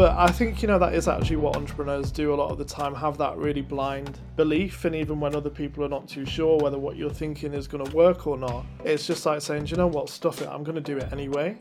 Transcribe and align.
But 0.00 0.16
I 0.16 0.28
think, 0.28 0.62
you 0.62 0.68
know, 0.68 0.78
that 0.78 0.94
is 0.94 1.08
actually 1.08 1.36
what 1.36 1.56
entrepreneurs 1.56 2.10
do 2.10 2.32
a 2.32 2.34
lot 2.34 2.50
of 2.50 2.56
the 2.56 2.64
time 2.64 2.94
have 2.94 3.18
that 3.18 3.36
really 3.36 3.60
blind 3.60 4.18
belief. 4.34 4.86
And 4.86 4.96
even 4.96 5.20
when 5.20 5.36
other 5.36 5.50
people 5.50 5.84
are 5.84 5.90
not 5.90 6.08
too 6.08 6.24
sure 6.24 6.58
whether 6.58 6.78
what 6.78 6.96
you're 6.96 7.10
thinking 7.10 7.52
is 7.52 7.68
going 7.68 7.84
to 7.84 7.94
work 7.94 8.26
or 8.26 8.38
not, 8.38 8.64
it's 8.82 9.06
just 9.06 9.26
like 9.26 9.42
saying, 9.42 9.66
you 9.66 9.76
know 9.76 9.88
what, 9.88 10.08
stuff 10.08 10.40
it, 10.40 10.48
I'm 10.48 10.64
going 10.64 10.76
to 10.76 10.80
do 10.80 10.96
it 10.96 11.12
anyway. 11.12 11.58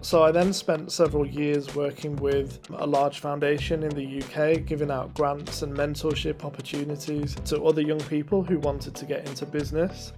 So 0.00 0.22
I 0.22 0.32
then 0.32 0.54
spent 0.54 0.92
several 0.92 1.26
years 1.26 1.74
working 1.74 2.16
with 2.16 2.58
a 2.72 2.86
large 2.86 3.20
foundation 3.20 3.82
in 3.82 3.90
the 3.90 4.22
UK, 4.22 4.64
giving 4.64 4.90
out 4.90 5.12
grants 5.12 5.60
and 5.60 5.76
mentorship 5.76 6.46
opportunities 6.46 7.34
to 7.34 7.62
other 7.64 7.82
young 7.82 8.00
people 8.00 8.42
who 8.42 8.60
wanted 8.60 8.94
to 8.94 9.04
get 9.04 9.28
into 9.28 9.44
business. 9.44 10.14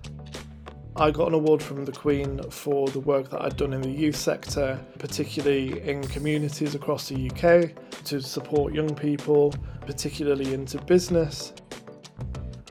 I 0.96 1.10
got 1.10 1.26
an 1.26 1.34
award 1.34 1.60
from 1.60 1.84
the 1.84 1.90
Queen 1.90 2.40
for 2.50 2.86
the 2.86 3.00
work 3.00 3.28
that 3.30 3.42
I'd 3.42 3.56
done 3.56 3.72
in 3.72 3.82
the 3.82 3.90
youth 3.90 4.14
sector, 4.14 4.78
particularly 5.00 5.80
in 5.80 6.06
communities 6.06 6.76
across 6.76 7.08
the 7.08 7.30
UK 7.30 8.04
to 8.04 8.22
support 8.22 8.72
young 8.72 8.94
people, 8.94 9.52
particularly 9.80 10.54
into 10.54 10.80
business. 10.82 11.52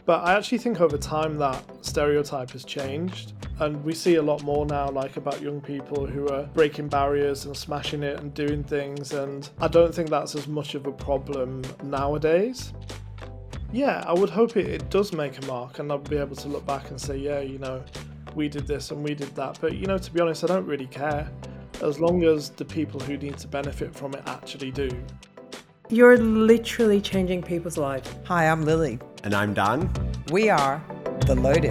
But 0.06 0.24
I 0.24 0.36
actually 0.36 0.60
think 0.60 0.80
over 0.80 0.98
time 0.98 1.38
that 1.40 1.62
stereotype 1.82 2.52
has 2.52 2.64
changed. 2.64 3.34
And 3.60 3.84
we 3.84 3.94
see 3.94 4.16
a 4.16 4.22
lot 4.22 4.42
more 4.42 4.66
now, 4.66 4.90
like 4.90 5.18
about 5.18 5.42
young 5.42 5.60
people 5.60 6.06
who 6.06 6.30
are 6.30 6.44
breaking 6.54 6.88
barriers 6.88 7.44
and 7.44 7.56
smashing 7.56 8.04
it 8.04 8.20
and 8.22 8.34
doing 8.34 8.64
things. 8.64 9.12
And 9.12 9.50
I 9.60 9.68
don't 9.68 9.94
think 9.94 10.10
that's 10.10 10.34
as 10.34 10.48
much 10.48 10.76
of 10.76 10.88
a 10.88 10.94
problem 10.94 11.62
nowadays. 11.84 12.72
Yeah, 13.74 14.04
I 14.08 14.14
would 14.14 14.30
hope 14.30 14.56
it, 14.56 14.68
it 14.68 14.90
does 14.90 15.12
make 15.12 15.44
a 15.44 15.46
mark 15.46 15.80
and 15.80 15.92
I'll 15.92 15.98
be 15.98 16.18
able 16.18 16.36
to 16.38 16.48
look 16.48 16.66
back 16.66 16.90
and 16.90 17.00
say, 17.00 17.18
yeah, 17.18 17.40
you 17.40 17.58
know, 17.58 17.84
we 18.36 18.50
did 18.50 18.68
this 18.68 18.92
and 18.92 19.04
we 19.04 19.14
did 19.14 19.36
that. 19.36 19.58
But, 19.62 19.76
you 19.76 19.86
know, 19.88 19.98
to 19.98 20.12
be 20.12 20.20
honest, 20.20 20.44
I 20.44 20.48
don't 20.48 20.66
really 20.66 20.88
care. 20.88 21.30
As 21.82 22.00
long 22.00 22.24
as 22.24 22.50
the 22.50 22.66
people 22.66 23.00
who 23.00 23.18
need 23.18 23.38
to 23.40 23.48
benefit 23.48 23.94
from 23.94 24.14
it 24.14 24.24
actually 24.26 24.72
do. 24.72 24.90
You're 25.90 26.18
literally 26.18 27.02
changing 27.02 27.44
people's 27.44 27.78
lives. 27.78 28.10
Hi, 28.26 28.48
I'm 28.48 28.64
Lili. 28.64 29.00
And 29.24 29.34
I'm 29.34 29.54
Dan. 29.54 29.92
We 30.32 30.50
are 30.50 30.84
The 31.26 31.36
Load 31.36 31.66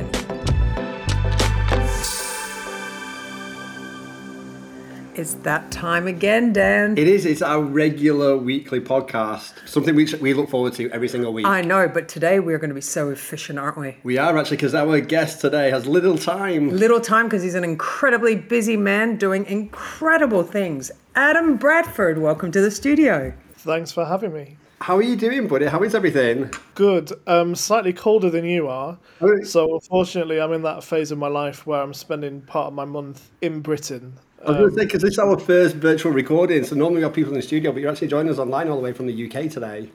It's 5.14 5.34
that 5.42 5.70
time 5.70 6.06
again, 6.06 6.54
Dan. 6.54 6.96
It 6.96 7.06
is. 7.06 7.26
It's 7.26 7.42
our 7.42 7.60
regular 7.60 8.34
weekly 8.34 8.80
podcast. 8.80 9.52
Something 9.68 9.94
we, 9.94 10.06
we 10.22 10.32
look 10.32 10.48
forward 10.48 10.72
to 10.74 10.90
every 10.90 11.06
single 11.06 11.34
week. 11.34 11.44
I 11.44 11.60
know, 11.60 11.86
but 11.86 12.08
today 12.08 12.40
we're 12.40 12.56
going 12.56 12.70
to 12.70 12.74
be 12.74 12.80
so 12.80 13.10
efficient, 13.10 13.58
aren't 13.58 13.76
we? 13.76 13.98
We 14.04 14.16
are 14.16 14.38
actually, 14.38 14.56
because 14.56 14.74
our 14.74 15.00
guest 15.00 15.42
today 15.42 15.68
has 15.68 15.86
little 15.86 16.16
time. 16.16 16.70
Little 16.70 16.98
time 16.98 17.26
because 17.26 17.42
he's 17.42 17.54
an 17.54 17.62
incredibly 17.62 18.36
busy 18.36 18.78
man 18.78 19.16
doing 19.16 19.44
incredible 19.44 20.44
things. 20.44 20.90
Adam 21.14 21.58
Bradford, 21.58 22.16
welcome 22.16 22.50
to 22.50 22.62
the 22.62 22.70
studio. 22.70 23.34
Thanks 23.56 23.92
for 23.92 24.06
having 24.06 24.32
me. 24.32 24.56
How 24.80 24.96
are 24.96 25.02
you 25.02 25.14
doing, 25.14 25.46
buddy? 25.46 25.66
How 25.66 25.82
is 25.82 25.94
everything? 25.94 26.50
Good. 26.74 27.12
Um, 27.26 27.54
slightly 27.54 27.92
colder 27.92 28.30
than 28.30 28.46
you 28.46 28.66
are. 28.66 28.98
Oh. 29.20 29.42
So, 29.42 29.74
unfortunately, 29.74 30.40
I'm 30.40 30.54
in 30.54 30.62
that 30.62 30.82
phase 30.82 31.12
of 31.12 31.18
my 31.18 31.28
life 31.28 31.66
where 31.66 31.82
I'm 31.82 31.92
spending 31.92 32.40
part 32.40 32.68
of 32.68 32.72
my 32.72 32.86
month 32.86 33.30
in 33.42 33.60
Britain. 33.60 34.18
I 34.44 34.50
was 34.50 34.58
going 34.58 34.70
to 34.70 34.76
say, 34.76 34.84
because 34.86 35.02
this 35.02 35.12
is 35.12 35.18
our 35.18 35.38
first 35.38 35.76
virtual 35.76 36.12
recording, 36.12 36.64
so 36.64 36.74
normally 36.74 36.98
we 36.98 37.02
have 37.04 37.12
people 37.14 37.32
in 37.32 37.36
the 37.38 37.42
studio, 37.46 37.70
but 37.72 37.80
you're 37.80 37.90
actually 37.90 38.08
joining 38.08 38.32
us 38.32 38.38
online 38.38 38.68
all 38.68 38.76
the 38.76 38.82
way 38.82 38.92
from 38.92 39.06
the 39.06 39.26
UK 39.26 39.48
today. 39.50 39.88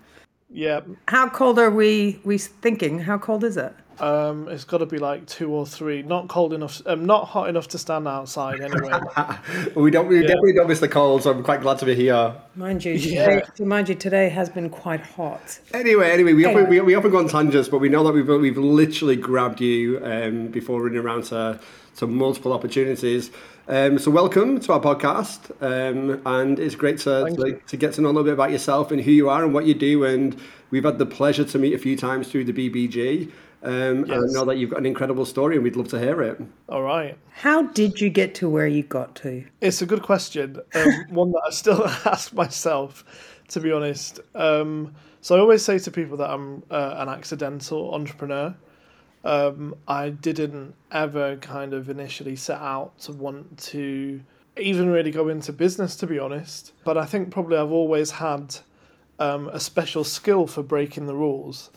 Yeah, 0.49 0.79
How 1.09 1.27
cold 1.27 1.59
are 1.59 1.69
we 1.69 2.21
we 2.23 2.37
thinking? 2.37 2.99
How 2.99 3.17
cold 3.17 3.43
is 3.43 3.57
it? 3.57 3.73
um, 3.99 4.47
it's 4.47 4.63
got 4.63 4.77
to 4.77 4.85
be 4.85 4.99
like 4.99 5.25
two 5.25 5.49
or 5.51 5.65
three. 5.65 6.03
Not 6.03 6.27
cold 6.29 6.53
enough, 6.53 6.81
um, 6.85 7.03
not 7.05 7.25
hot 7.25 7.49
enough 7.49 7.67
to 7.69 7.77
stand 7.79 8.07
outside 8.07 8.61
anyway. 8.61 8.91
We 9.75 9.89
don't, 9.91 10.07
we 10.07 10.21
definitely 10.21 10.53
don't 10.53 10.67
miss 10.69 10.79
the 10.79 10.87
cold, 10.87 11.23
so 11.23 11.31
I'm 11.31 11.43
quite 11.43 11.61
glad 11.61 11.79
to 11.79 11.85
be 11.85 11.95
here. 11.95 12.33
Mind 12.55 12.85
you, 12.85 12.93
Yeah. 12.93 13.41
today, 13.41 13.65
mind 13.65 13.89
you, 13.89 13.95
today 13.95 14.29
has 14.29 14.49
been 14.49 14.69
quite 14.69 15.01
hot. 15.01 15.59
Anyway, 15.73 16.09
anyway, 16.11 16.33
we 16.33 16.45
often, 16.45 16.59
Anyway. 16.59 16.79
we, 16.79 16.81
we 16.81 16.95
often 16.95 17.11
go 17.11 17.17
on 17.17 17.27
tangents, 17.27 17.67
but 17.69 17.79
we 17.79 17.89
know 17.89 18.03
that 18.05 18.13
we've, 18.13 18.27
we've 18.27 18.57
literally 18.57 19.15
grabbed 19.17 19.59
you 19.59 19.99
um, 20.05 20.47
before 20.47 20.81
running 20.83 20.99
around 20.99 21.23
to, 21.25 21.59
to 21.97 22.07
multiple 22.07 22.53
opportunities. 22.53 23.31
Um, 23.69 23.99
so 23.99 24.09
welcome 24.11 24.61
to 24.61 24.71
our 24.73 24.79
podcast, 24.79 25.51
um, 25.61 26.21
and 26.25 26.57
it's 26.57 26.75
great 26.75 26.99
to, 26.99 27.29
to, 27.35 27.59
to 27.67 27.77
get 27.77 27.93
to 27.95 28.01
know 28.01 28.07
a 28.07 28.11
little 28.11 28.23
bit 28.23 28.33
about 28.33 28.51
yourself 28.51 28.91
and 28.91 29.01
who 29.01 29.11
you 29.11 29.29
are 29.29 29.43
and 29.43 29.53
what 29.53 29.65
you 29.65 29.73
do. 29.73 30.05
And 30.05 30.39
we've 30.71 30.85
had 30.85 30.97
the 30.99 31.05
pleasure 31.05 31.43
to 31.43 31.59
meet 31.59 31.73
a 31.73 31.77
few 31.77 31.97
times 31.97 32.29
through 32.29 32.45
the 32.45 32.53
BBG. 32.53 33.29
Um, 33.63 33.71
And 34.03 34.11
I 34.13 34.15
Yes. 34.21 34.33
know 34.33 34.45
that 34.45 34.55
you've 34.57 34.69
got 34.69 34.79
an 34.79 34.85
incredible 34.85 35.25
story, 35.25 35.55
and 35.55 35.63
we'd 35.65 35.75
love 35.75 35.89
to 35.89 35.99
hear 35.99 36.21
it. 36.21 36.39
All 36.69 36.81
right. 36.83 37.17
How 37.31 37.63
did 37.63 37.99
you 37.99 38.09
get 38.09 38.33
to 38.35 38.47
where 38.49 38.67
you 38.67 38.83
got 38.83 39.15
to? 39.15 39.43
It's 39.59 39.81
a 39.81 39.85
good 39.85 40.01
question. 40.01 40.59
Um, 40.73 40.91
one 41.09 41.31
that 41.33 41.41
I 41.47 41.49
still 41.49 41.83
ask 42.05 42.31
myself, 42.33 43.03
to 43.49 43.59
be 43.59 43.73
honest. 43.73 44.21
Um, 44.33 44.93
so 45.19 45.35
I 45.35 45.39
always 45.39 45.65
say 45.65 45.77
to 45.79 45.91
people 45.91 46.15
that 46.17 46.29
I'm 46.29 46.63
uh, 46.71 46.95
an 46.99 47.09
accidental 47.09 47.93
entrepreneur. 47.93 48.55
Um, 49.27 49.75
I 49.89 50.07
didn't 50.07 50.73
ever 50.89 51.35
kind 51.35 51.73
of 51.73 51.89
initially 51.89 52.37
set 52.37 52.61
out 52.61 52.97
to 52.99 53.11
want 53.11 53.57
to 53.73 54.21
even 54.55 54.89
really 54.89 55.11
go 55.11 55.27
into 55.27 55.51
business, 55.51 55.97
to 55.97 56.07
be 56.07 56.17
honest. 56.17 56.71
But 56.85 56.97
I 56.97 57.05
think 57.05 57.29
probably 57.29 57.57
I've 57.57 57.73
always 57.73 58.09
had 58.09 58.55
um, 59.19 59.49
a 59.49 59.59
special 59.59 60.05
skill 60.05 60.47
for 60.47 60.63
breaking 60.63 61.07
the 61.07 61.13
rules 61.13 61.71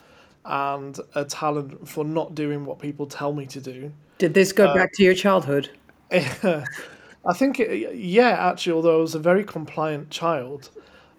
and 0.45 0.97
a 1.13 1.25
talent 1.25 1.89
for 1.89 2.05
not 2.05 2.35
doing 2.35 2.63
what 2.63 2.79
people 2.79 3.05
tell 3.05 3.33
me 3.33 3.45
to 3.47 3.59
do. 3.59 3.91
Did 4.17 4.33
this 4.33 4.53
go 4.53 4.73
back 4.73 4.93
to 4.93 5.03
your 5.03 5.13
childhood? 5.13 5.71
I 6.11 7.33
think, 7.33 7.59
it, 7.59 7.95
yeah, 7.95 8.49
actually, 8.49 8.73
although 8.73 8.99
I 8.99 9.01
was 9.01 9.13
a 9.13 9.19
very 9.19 9.43
compliant 9.43 10.09
child, 10.09 10.69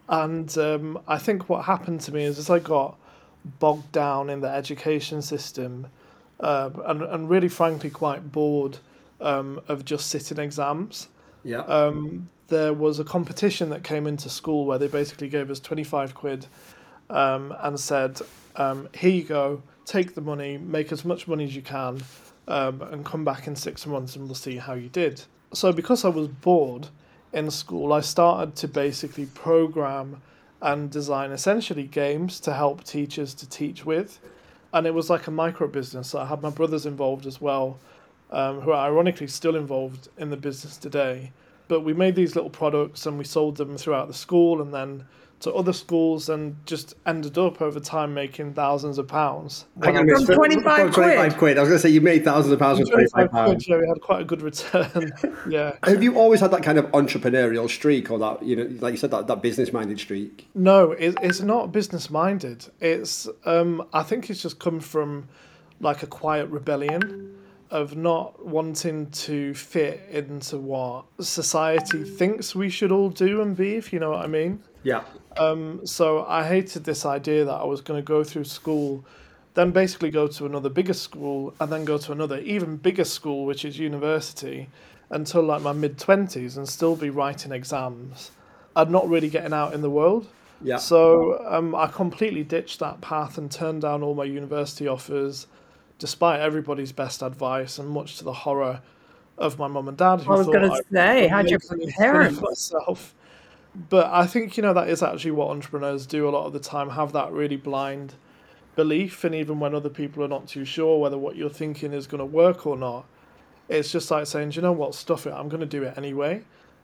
and 0.08 0.56
um, 0.56 0.98
I 1.06 1.18
think 1.18 1.50
what 1.50 1.66
happened 1.66 2.00
to 2.02 2.12
me 2.12 2.24
is 2.24 2.38
as 2.38 2.48
I 2.48 2.58
got 2.58 2.98
bogged 3.58 3.92
down 3.92 4.30
in 4.30 4.40
the 4.40 4.48
education 4.48 5.20
system, 5.20 5.88
uh, 6.40 6.70
and 6.86 7.02
and 7.02 7.30
really, 7.30 7.48
frankly, 7.48 7.90
quite 7.90 8.32
bored 8.32 8.78
um, 9.20 9.60
of 9.68 9.84
just 9.84 10.08
sitting 10.08 10.38
exams. 10.38 11.08
Yeah. 11.44 11.60
Um, 11.60 12.28
there 12.48 12.74
was 12.74 13.00
a 13.00 13.04
competition 13.04 13.70
that 13.70 13.82
came 13.82 14.06
into 14.06 14.28
school 14.28 14.66
where 14.66 14.78
they 14.78 14.88
basically 14.88 15.28
gave 15.28 15.50
us 15.50 15.60
twenty 15.60 15.84
five 15.84 16.14
quid, 16.14 16.46
um, 17.10 17.54
and 17.60 17.78
said, 17.78 18.20
um, 18.56 18.88
"Here 18.94 19.10
you 19.10 19.24
go, 19.24 19.62
take 19.84 20.14
the 20.14 20.20
money, 20.20 20.58
make 20.58 20.92
as 20.92 21.04
much 21.04 21.26
money 21.26 21.44
as 21.44 21.56
you 21.56 21.62
can, 21.62 22.02
um, 22.48 22.82
and 22.82 23.04
come 23.04 23.24
back 23.24 23.46
in 23.46 23.56
six 23.56 23.86
months, 23.86 24.16
and 24.16 24.26
we'll 24.26 24.34
see 24.34 24.56
how 24.56 24.74
you 24.74 24.88
did." 24.88 25.22
So 25.54 25.72
because 25.72 26.04
I 26.04 26.08
was 26.08 26.28
bored 26.28 26.88
in 27.32 27.50
school, 27.50 27.92
I 27.92 28.00
started 28.00 28.56
to 28.56 28.68
basically 28.68 29.26
program 29.26 30.22
and 30.60 30.90
design 30.90 31.32
essentially 31.32 31.82
games 31.82 32.38
to 32.40 32.52
help 32.52 32.84
teachers 32.84 33.34
to 33.34 33.48
teach 33.48 33.84
with, 33.84 34.20
and 34.72 34.86
it 34.86 34.94
was 34.94 35.10
like 35.10 35.26
a 35.26 35.30
micro 35.30 35.66
business. 35.68 36.14
I 36.14 36.26
had 36.26 36.42
my 36.42 36.50
brothers 36.50 36.86
involved 36.86 37.26
as 37.26 37.40
well, 37.40 37.78
um, 38.30 38.60
who 38.60 38.72
are 38.72 38.86
ironically 38.86 39.26
still 39.26 39.56
involved 39.56 40.08
in 40.18 40.30
the 40.30 40.36
business 40.36 40.76
today. 40.76 41.32
But 41.68 41.80
we 41.80 41.92
made 41.92 42.14
these 42.14 42.34
little 42.34 42.50
products 42.50 43.06
and 43.06 43.18
we 43.18 43.24
sold 43.24 43.56
them 43.56 43.76
throughout 43.76 44.08
the 44.08 44.14
school 44.14 44.60
and 44.60 44.72
then 44.72 45.04
to 45.42 45.52
other 45.52 45.72
schools 45.72 46.28
and 46.28 46.56
just 46.66 46.94
ended 47.04 47.36
up 47.36 47.60
over 47.60 47.80
time 47.80 48.14
making 48.14 48.54
thousands 48.54 48.96
of 48.98 49.08
pounds. 49.08 49.66
Hang 49.82 49.96
on 49.96 50.08
From 50.08 50.24
minute, 50.24 50.34
25 50.34 50.94
25 50.94 51.36
quid. 51.36 51.58
I 51.58 51.60
was 51.60 51.68
going 51.68 51.78
to 51.78 51.82
say 51.82 51.88
you 51.88 52.00
made 52.00 52.24
thousands 52.24 52.52
of 52.52 52.58
pounds 52.58 52.78
with 52.78 52.90
25 52.90 53.30
pounds. 53.30 53.50
quid, 53.50 53.68
yeah, 53.68 53.76
we 53.78 53.88
had 53.88 54.00
quite 54.00 54.22
a 54.22 54.24
good 54.24 54.40
return. 54.40 55.12
yeah. 55.48 55.76
Have 55.82 56.02
you 56.02 56.16
always 56.16 56.40
had 56.40 56.52
that 56.52 56.62
kind 56.62 56.78
of 56.78 56.86
entrepreneurial 56.92 57.68
streak, 57.68 58.10
or 58.10 58.18
that 58.20 58.42
you 58.42 58.56
know, 58.56 58.68
like 58.80 58.92
you 58.92 58.98
said, 58.98 59.10
that, 59.10 59.26
that 59.26 59.42
business-minded 59.42 59.98
streak? 59.98 60.48
No, 60.54 60.92
it, 60.92 61.16
it's 61.22 61.40
not 61.40 61.72
business 61.72 62.08
minded. 62.08 62.66
It's 62.80 63.28
um, 63.44 63.86
I 63.92 64.04
think 64.04 64.30
it's 64.30 64.42
just 64.42 64.60
come 64.60 64.80
from 64.80 65.28
like 65.80 66.04
a 66.04 66.06
quiet 66.06 66.48
rebellion 66.48 67.36
of 67.72 67.96
not 67.96 68.44
wanting 68.44 69.10
to 69.10 69.54
fit 69.54 70.06
into 70.10 70.58
what 70.58 71.06
society 71.20 72.04
thinks 72.04 72.54
we 72.54 72.68
should 72.68 72.92
all 72.92 73.08
do 73.08 73.40
and 73.40 73.56
be, 73.56 73.74
if 73.76 73.92
you 73.92 73.98
know 73.98 74.10
what 74.10 74.22
I 74.22 74.28
mean. 74.28 74.62
Yeah. 74.82 75.02
Um, 75.38 75.80
So 75.84 76.24
I 76.26 76.46
hated 76.46 76.84
this 76.84 77.06
idea 77.06 77.44
that 77.46 77.54
I 77.54 77.64
was 77.64 77.80
going 77.80 77.98
to 77.98 78.04
go 78.04 78.22
through 78.22 78.44
school, 78.44 79.04
then 79.54 79.70
basically 79.70 80.10
go 80.10 80.26
to 80.28 80.44
another 80.44 80.68
bigger 80.68 80.92
school, 80.92 81.54
and 81.58 81.72
then 81.72 81.84
go 81.84 81.96
to 81.98 82.12
another 82.12 82.38
even 82.40 82.76
bigger 82.76 83.04
school, 83.04 83.46
which 83.46 83.64
is 83.64 83.78
university, 83.78 84.68
until 85.08 85.42
like 85.42 85.62
my 85.62 85.72
mid 85.72 85.98
twenties, 85.98 86.56
and 86.58 86.68
still 86.68 86.94
be 86.94 87.10
writing 87.10 87.52
exams, 87.52 88.32
and 88.76 88.90
not 88.90 89.08
really 89.08 89.30
getting 89.30 89.54
out 89.54 89.72
in 89.72 89.80
the 89.80 89.90
world. 89.90 90.26
Yeah. 90.64 90.76
So 90.76 91.44
um, 91.48 91.74
I 91.74 91.86
completely 91.86 92.44
ditched 92.44 92.78
that 92.80 93.00
path 93.00 93.38
and 93.38 93.50
turned 93.50 93.82
down 93.82 94.02
all 94.02 94.14
my 94.14 94.24
university 94.24 94.86
offers, 94.86 95.46
despite 96.02 96.40
everybody's 96.40 96.90
best 96.90 97.22
advice, 97.22 97.78
and 97.78 97.88
much 97.88 98.18
to 98.18 98.24
the 98.24 98.32
horror 98.32 98.82
of 99.38 99.56
my 99.56 99.68
mum 99.68 99.86
and 99.86 99.96
dad. 99.96 100.20
Who 100.20 100.32
I 100.32 100.36
was 100.36 100.48
gonna 100.48 100.76
say, 100.92 101.28
how'd 101.28 101.48
your 101.48 101.60
making 101.70 101.92
parents- 101.92 102.40
myself. 102.40 103.14
But 103.88 104.06
I 104.12 104.26
think 104.26 104.56
you 104.56 104.64
know 104.64 104.74
that 104.74 104.88
is 104.88 105.00
actually 105.00 105.30
what 105.30 105.50
entrepreneurs 105.50 106.04
do 106.06 106.28
a 106.28 106.30
lot 106.30 106.44
of 106.46 106.52
the 106.52 106.58
time. 106.58 106.90
Have 106.90 107.12
that 107.12 107.30
really 107.30 107.56
blind 107.56 108.14
belief, 108.74 109.22
and 109.22 109.32
even 109.32 109.60
when 109.60 109.76
other 109.76 109.88
people 109.88 110.24
are 110.24 110.28
not 110.28 110.48
too 110.48 110.64
sure 110.64 110.98
whether 110.98 111.16
what 111.16 111.36
you're 111.36 111.48
thinking 111.48 111.92
is 111.92 112.08
going 112.08 112.18
to 112.18 112.26
work 112.26 112.66
or 112.66 112.76
not, 112.76 113.04
it's 113.68 113.92
just 113.92 114.10
like 114.10 114.26
saying, 114.26 114.50
"Do 114.50 114.56
you 114.56 114.62
know 114.62 114.72
what, 114.72 114.96
stuff 114.96 115.24
it, 115.24 115.32
I'm 115.32 115.48
going 115.48 115.60
to 115.60 115.66
do 115.66 115.84
it 115.84 115.96
anyway, 115.96 116.42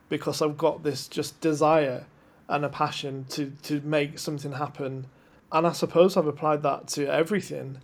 because 0.08 0.40
I've 0.40 0.56
got 0.56 0.84
this 0.84 1.08
just 1.08 1.40
desire 1.40 2.06
and 2.48 2.64
a 2.64 2.68
passion 2.68 3.26
to 3.30 3.52
to 3.64 3.80
make 3.80 4.20
something 4.20 4.52
happen. 4.52 5.06
And 5.50 5.66
I 5.66 5.72
suppose 5.72 6.16
I've 6.16 6.28
applied 6.28 6.62
that 6.62 6.86
to 6.88 7.08
everything 7.08 7.80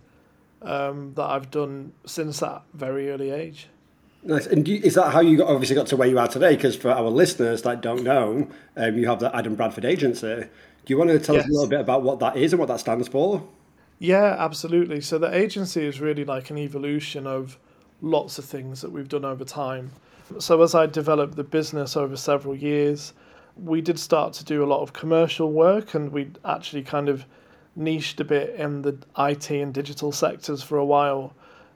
um, 0.65 1.13
that 1.15 1.25
I've 1.25 1.51
done 1.51 1.93
since 2.05 2.39
that 2.39 2.63
very 2.73 3.09
early 3.11 3.31
age. 3.31 3.67
Nice. 4.23 4.47
And 4.47 4.67
you, 4.67 4.77
is 4.83 4.95
that 4.95 5.13
how 5.13 5.21
you 5.21 5.37
got, 5.37 5.49
obviously 5.49 5.75
got 5.75 5.87
to 5.87 5.97
where 5.97 6.07
you 6.07 6.17
are 6.17 6.27
today? 6.27 6.55
Because 6.55 6.75
for 6.75 6.89
our 6.89 7.09
listeners 7.09 7.61
that 7.61 7.81
don't 7.81 8.03
know, 8.03 8.47
um, 8.75 8.97
you 8.97 9.07
have 9.07 9.19
the 9.19 9.33
Adam 9.35 9.55
Bradford 9.55 9.85
Agency. 9.85 10.25
Do 10.85 10.93
you 10.93 10.97
want 10.97 11.11
to 11.11 11.19
tell 11.19 11.35
yes. 11.35 11.45
us 11.45 11.49
a 11.49 11.53
little 11.53 11.67
bit 11.67 11.79
about 11.79 12.01
what 12.01 12.19
that 12.19 12.35
is 12.35 12.51
and 12.51 12.59
what 12.59 12.67
that 12.67 12.79
stands 12.79 13.07
for? 13.07 13.47
Yeah, 13.99 14.35
absolutely. 14.37 15.01
So 15.01 15.19
the 15.19 15.33
agency 15.33 15.85
is 15.85 16.01
really 16.01 16.25
like 16.25 16.49
an 16.49 16.57
evolution 16.57 17.27
of 17.27 17.57
lots 18.01 18.39
of 18.39 18.45
things 18.45 18.81
that 18.81 18.91
we've 18.91 19.07
done 19.07 19.25
over 19.25 19.45
time. 19.45 19.91
So 20.39 20.61
as 20.63 20.73
I 20.73 20.87
developed 20.87 21.35
the 21.35 21.43
business 21.43 21.95
over 21.95 22.17
several 22.17 22.55
years, 22.55 23.13
we 23.55 23.79
did 23.79 23.99
start 23.99 24.33
to 24.33 24.43
do 24.43 24.63
a 24.63 24.67
lot 24.67 24.81
of 24.81 24.93
commercial 24.93 25.51
work 25.51 25.93
and 25.93 26.11
we 26.11 26.31
actually 26.43 26.81
kind 26.81 27.09
of 27.09 27.25
niched 27.75 28.19
a 28.19 28.23
bit 28.23 28.55
in 28.55 28.81
the 28.81 28.97
IT 29.17 29.51
and 29.51 29.73
digital 29.73 30.11
sectors 30.11 30.63
for 30.63 30.77
a 30.77 30.85
while 30.85 31.33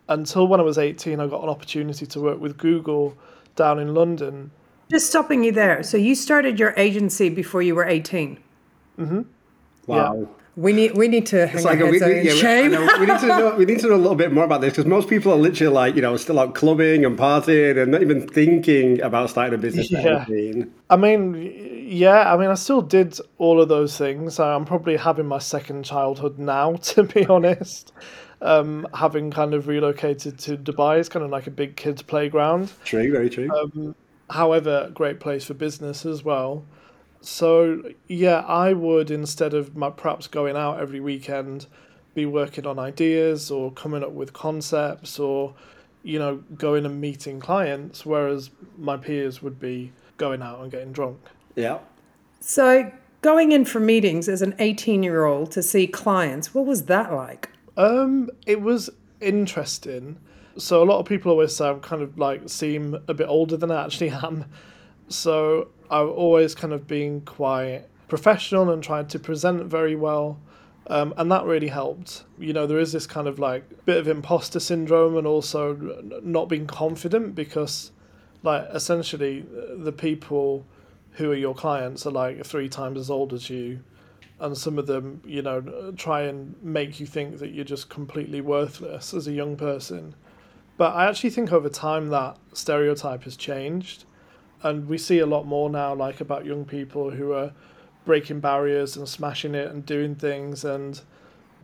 until 0.10 0.48
when 0.48 0.60
I 0.60 0.64
was 0.64 0.78
18, 0.78 1.20
I 1.20 1.28
got 1.28 1.44
an 1.44 1.50
opportunity 1.50 2.06
to 2.08 2.20
work 2.20 2.40
with 2.40 2.58
Google 2.58 3.16
down 3.56 3.80
in 3.80 3.94
London. 3.94 4.52
Just 4.90 5.08
stopping 5.08 5.44
you 5.44 5.52
there. 5.52 5.84
So 5.84 5.98
you 5.98 6.16
started 6.16 6.60
your 6.60 6.74
agency 6.76 7.30
before 7.30 7.62
you 7.62 7.76
were 7.76 7.86
18? 7.86 8.40
Mm-hmm. 8.98 9.22
Wow. 9.86 10.18
Yeah. 10.20 10.26
We 10.60 10.74
need 10.74 10.98
we 10.98 11.08
need 11.08 11.26
to 11.28 11.48
hang 11.48 11.64
like 11.64 11.80
our 11.80 11.88
heads 11.88 12.06
we, 12.06 12.22
yeah, 12.22 12.34
shame. 12.34 12.72
We, 12.72 12.78
we, 12.78 13.06
need 13.06 13.20
to 13.20 13.28
know 13.28 13.56
we 13.56 13.66
need 13.66 13.80
to 13.80 13.88
know 13.88 13.96
a 13.96 14.04
little 14.06 14.16
bit 14.16 14.32
more 14.32 14.44
about 14.44 14.62
this 14.62 14.72
because 14.74 14.86
most 14.86 15.08
people 15.08 15.32
are 15.32 15.38
literally 15.38 15.74
like 15.74 15.96
you 15.96 16.02
know 16.02 16.18
still 16.18 16.40
out 16.40 16.54
clubbing 16.56 17.06
and 17.06 17.18
partying 17.18 17.82
and 17.82 17.92
not 17.92 18.02
even 18.02 18.28
thinking 18.28 19.02
about 19.02 19.30
starting 19.30 19.54
a 19.54 19.58
business. 19.58 19.90
Yeah. 19.90 20.26
I 20.90 20.96
mean, 20.96 21.86
yeah, 21.88 22.34
I 22.34 22.38
mean, 22.38 22.50
I 22.50 22.56
still 22.56 22.82
did 22.82 23.18
all 23.38 23.62
of 23.62 23.70
those 23.70 23.98
things. 23.98 24.40
I'm 24.40 24.66
probably 24.66 24.98
having 24.98 25.28
my 25.28 25.40
second 25.40 25.86
childhood 25.86 26.38
now, 26.40 26.74
to 26.92 27.04
be 27.04 27.26
honest 27.26 27.94
um, 28.42 28.88
having 28.94 29.32
kind 29.32 29.54
of 29.54 29.68
relocated 29.68 30.38
to 30.40 30.58
Dubai. 30.58 31.00
It's 31.00 31.10
kind 31.10 31.26
of 31.26 31.32
like 31.32 31.48
a 31.48 31.52
big 31.52 31.76
kids' 31.76 32.02
playground. 32.02 32.72
True, 32.86 33.12
very 33.12 33.30
true. 33.30 33.50
Um, 33.52 33.96
however, 34.30 34.92
great 34.94 35.20
place 35.20 35.46
for 35.46 35.54
business 35.54 36.06
as 36.06 36.24
well. 36.24 36.66
So 37.22 37.84
yeah, 38.08 38.40
I 38.40 38.74
would 38.74 39.12
instead 39.12 39.54
of 39.54 39.76
my, 39.76 39.90
perhaps 39.90 40.28
going 40.28 40.56
out 40.56 40.80
every 40.80 41.00
weekend, 41.00 41.68
be 42.16 42.26
working 42.26 42.66
on 42.66 42.80
ideas 42.80 43.52
or 43.52 43.72
coming 43.72 44.04
up 44.04 44.12
with 44.12 44.34
concepts 44.34 45.20
or 45.20 45.54
you 46.04 46.18
know 46.18 46.38
going 46.56 46.86
and 46.86 47.00
meeting 47.00 47.40
clients, 47.40 48.06
whereas 48.06 48.50
my 48.78 48.98
peers 48.98 49.42
would 49.42 49.60
be 49.60 49.92
going 50.18 50.42
out 50.42 50.62
and 50.62 50.72
getting 50.72 50.92
drunk. 50.92 51.20
Yeah. 51.56 51.80
So 52.40 52.92
going 53.22 53.52
in 53.52 53.66
for 53.66 53.80
meetings 53.80 54.30
as 54.30 54.42
an 54.42 54.56
18 54.60 55.04
year 55.04 55.26
old 55.26 55.52
to 55.52 55.64
see 55.64 55.88
clients, 55.88 56.54
what 56.54 56.66
was 56.66 56.86
that 56.86 57.12
like? 57.14 57.50
Um, 57.78 58.30
it 58.46 58.62
was 58.62 58.90
interesting. 59.22 60.18
So 60.58 60.84
a 60.84 60.86
lot 60.86 61.00
of 61.00 61.06
people 61.06 61.32
always 61.32 61.56
say 61.56 61.70
I'm 61.70 61.80
kind 61.80 62.02
of 62.02 62.18
like 62.18 62.50
seem 62.50 62.98
a 63.08 63.14
bit 63.14 63.28
older 63.28 63.58
than 63.58 63.72
I 63.72 63.84
actually 63.84 64.10
am. 64.10 64.46
So 65.10 65.70
I've 65.90 66.08
always 66.08 66.56
kind 66.56 66.72
of 66.72 66.88
been 66.88 67.22
quite 67.22 67.84
professional 68.08 68.70
and 68.70 68.82
tried 68.84 69.10
to 69.10 69.20
present 69.20 69.66
very 69.66 69.96
well. 69.96 70.40
Um, 70.88 71.14
and 71.18 71.32
that 71.32 71.46
really 71.46 71.68
helped. 71.68 72.24
You 72.40 72.54
know, 72.54 72.66
there 72.66 72.80
is 72.80 72.92
this 72.92 73.06
kind 73.06 73.28
of 73.28 73.38
like 73.38 73.86
bit 73.86 73.98
of 73.98 74.08
imposter 74.08 74.60
syndrome 74.60 75.18
and 75.18 75.28
also 75.28 75.76
not 76.24 76.50
being 76.50 76.66
confident 76.66 77.36
because, 77.36 77.92
like, 78.42 78.68
essentially 78.74 79.46
the 79.78 79.92
people 79.92 80.66
who 81.14 81.32
are 81.32 81.36
your 81.36 81.54
clients 81.54 82.08
are 82.08 82.12
like 82.12 82.44
three 82.46 82.70
times 82.70 83.00
as 83.00 83.10
old 83.10 83.34
as 83.34 83.50
you 83.50 83.82
and 84.40 84.58
some 84.58 84.80
of 84.80 84.88
them, 84.88 85.22
you 85.26 85.42
know, 85.42 85.94
try 85.98 86.22
and 86.22 86.56
make 86.64 87.00
you 87.00 87.06
think 87.06 87.40
that 87.40 87.52
you're 87.52 87.66
just 87.66 87.90
completely 87.90 88.42
worthless 88.42 89.14
as 89.14 89.28
a 89.28 89.32
young 89.32 89.58
person. 89.58 90.16
But 90.78 90.96
I 90.96 91.08
actually 91.08 91.32
think 91.32 91.52
over 91.52 91.68
time 91.68 92.10
that 92.10 92.38
stereotype 92.54 93.24
has 93.24 93.36
changed, 93.36 94.06
and 94.64 94.88
we 94.88 94.98
see 94.98 95.20
a 95.20 95.26
lot 95.26 95.46
more 95.46 95.70
now, 95.70 95.94
like 95.94 96.22
about 96.22 96.46
young 96.46 96.66
people 96.66 97.12
who 97.12 97.34
are 97.34 97.52
breaking 98.06 98.40
barriers 98.40 98.98
and 98.98 99.08
smashing 99.08 99.56
it 99.56 99.70
and 99.72 99.86
doing 99.86 100.16
things, 100.16 100.66
and 100.66 101.02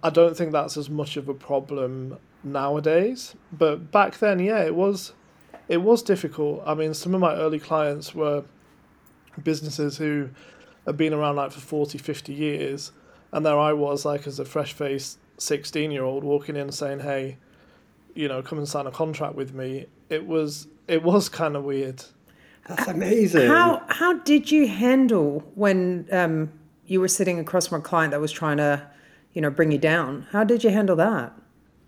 I 0.03 0.09
don't 0.09 0.37
think 0.37 0.51
that's 0.51 0.77
as 0.77 0.89
much 0.89 1.17
of 1.17 1.27
a 1.27 1.33
problem 1.33 2.17
nowadays. 2.43 3.35
But 3.51 3.91
back 3.91 4.19
then, 4.19 4.39
yeah, 4.39 4.63
it 4.63 4.75
was, 4.75 5.13
it 5.67 5.81
was 5.81 6.03
difficult. 6.03 6.63
I 6.65 6.75
mean, 6.75 6.93
some 6.93 7.15
of 7.15 7.21
my 7.21 7.33
early 7.35 7.59
clients 7.59 8.13
were 8.13 8.43
businesses 9.43 9.97
who 9.97 10.29
had 10.85 10.97
been 10.97 11.13
around 11.13 11.35
like 11.35 11.51
for 11.51 11.59
40, 11.59 11.97
50 11.97 12.33
years. 12.33 12.91
And 13.31 13.45
there 13.45 13.57
I 13.57 13.73
was, 13.73 14.05
like, 14.05 14.27
as 14.27 14.39
a 14.39 14.45
fresh 14.45 14.73
faced 14.73 15.17
16 15.37 15.91
year 15.91 16.03
old 16.03 16.23
walking 16.23 16.55
in 16.55 16.71
saying, 16.71 16.99
hey, 16.99 17.37
you 18.13 18.27
know, 18.27 18.41
come 18.41 18.59
and 18.59 18.67
sign 18.67 18.87
a 18.87 18.91
contract 18.91 19.35
with 19.35 19.53
me. 19.53 19.87
It 20.09 20.25
was, 20.25 20.67
it 20.87 21.03
was 21.03 21.29
kind 21.41 21.55
of 21.55 21.63
weird. 21.63 22.03
That's 22.67 22.87
amazing. 22.87 23.47
How, 23.47 23.83
how 23.87 24.13
did 24.13 24.51
you 24.51 24.67
handle 24.67 25.43
when 25.55 26.07
um, 26.11 26.51
you 26.85 26.99
were 26.99 27.07
sitting 27.07 27.39
across 27.39 27.67
from 27.67 27.79
a 27.79 27.83
client 27.83 28.11
that 28.11 28.21
was 28.21 28.31
trying 28.31 28.57
to, 28.57 28.87
you 29.33 29.41
know, 29.41 29.51
bring 29.51 29.71
you 29.71 29.77
down? 29.77 30.27
How 30.31 30.43
did 30.43 30.63
you 30.63 30.71
handle 30.71 30.95
that? 30.95 31.33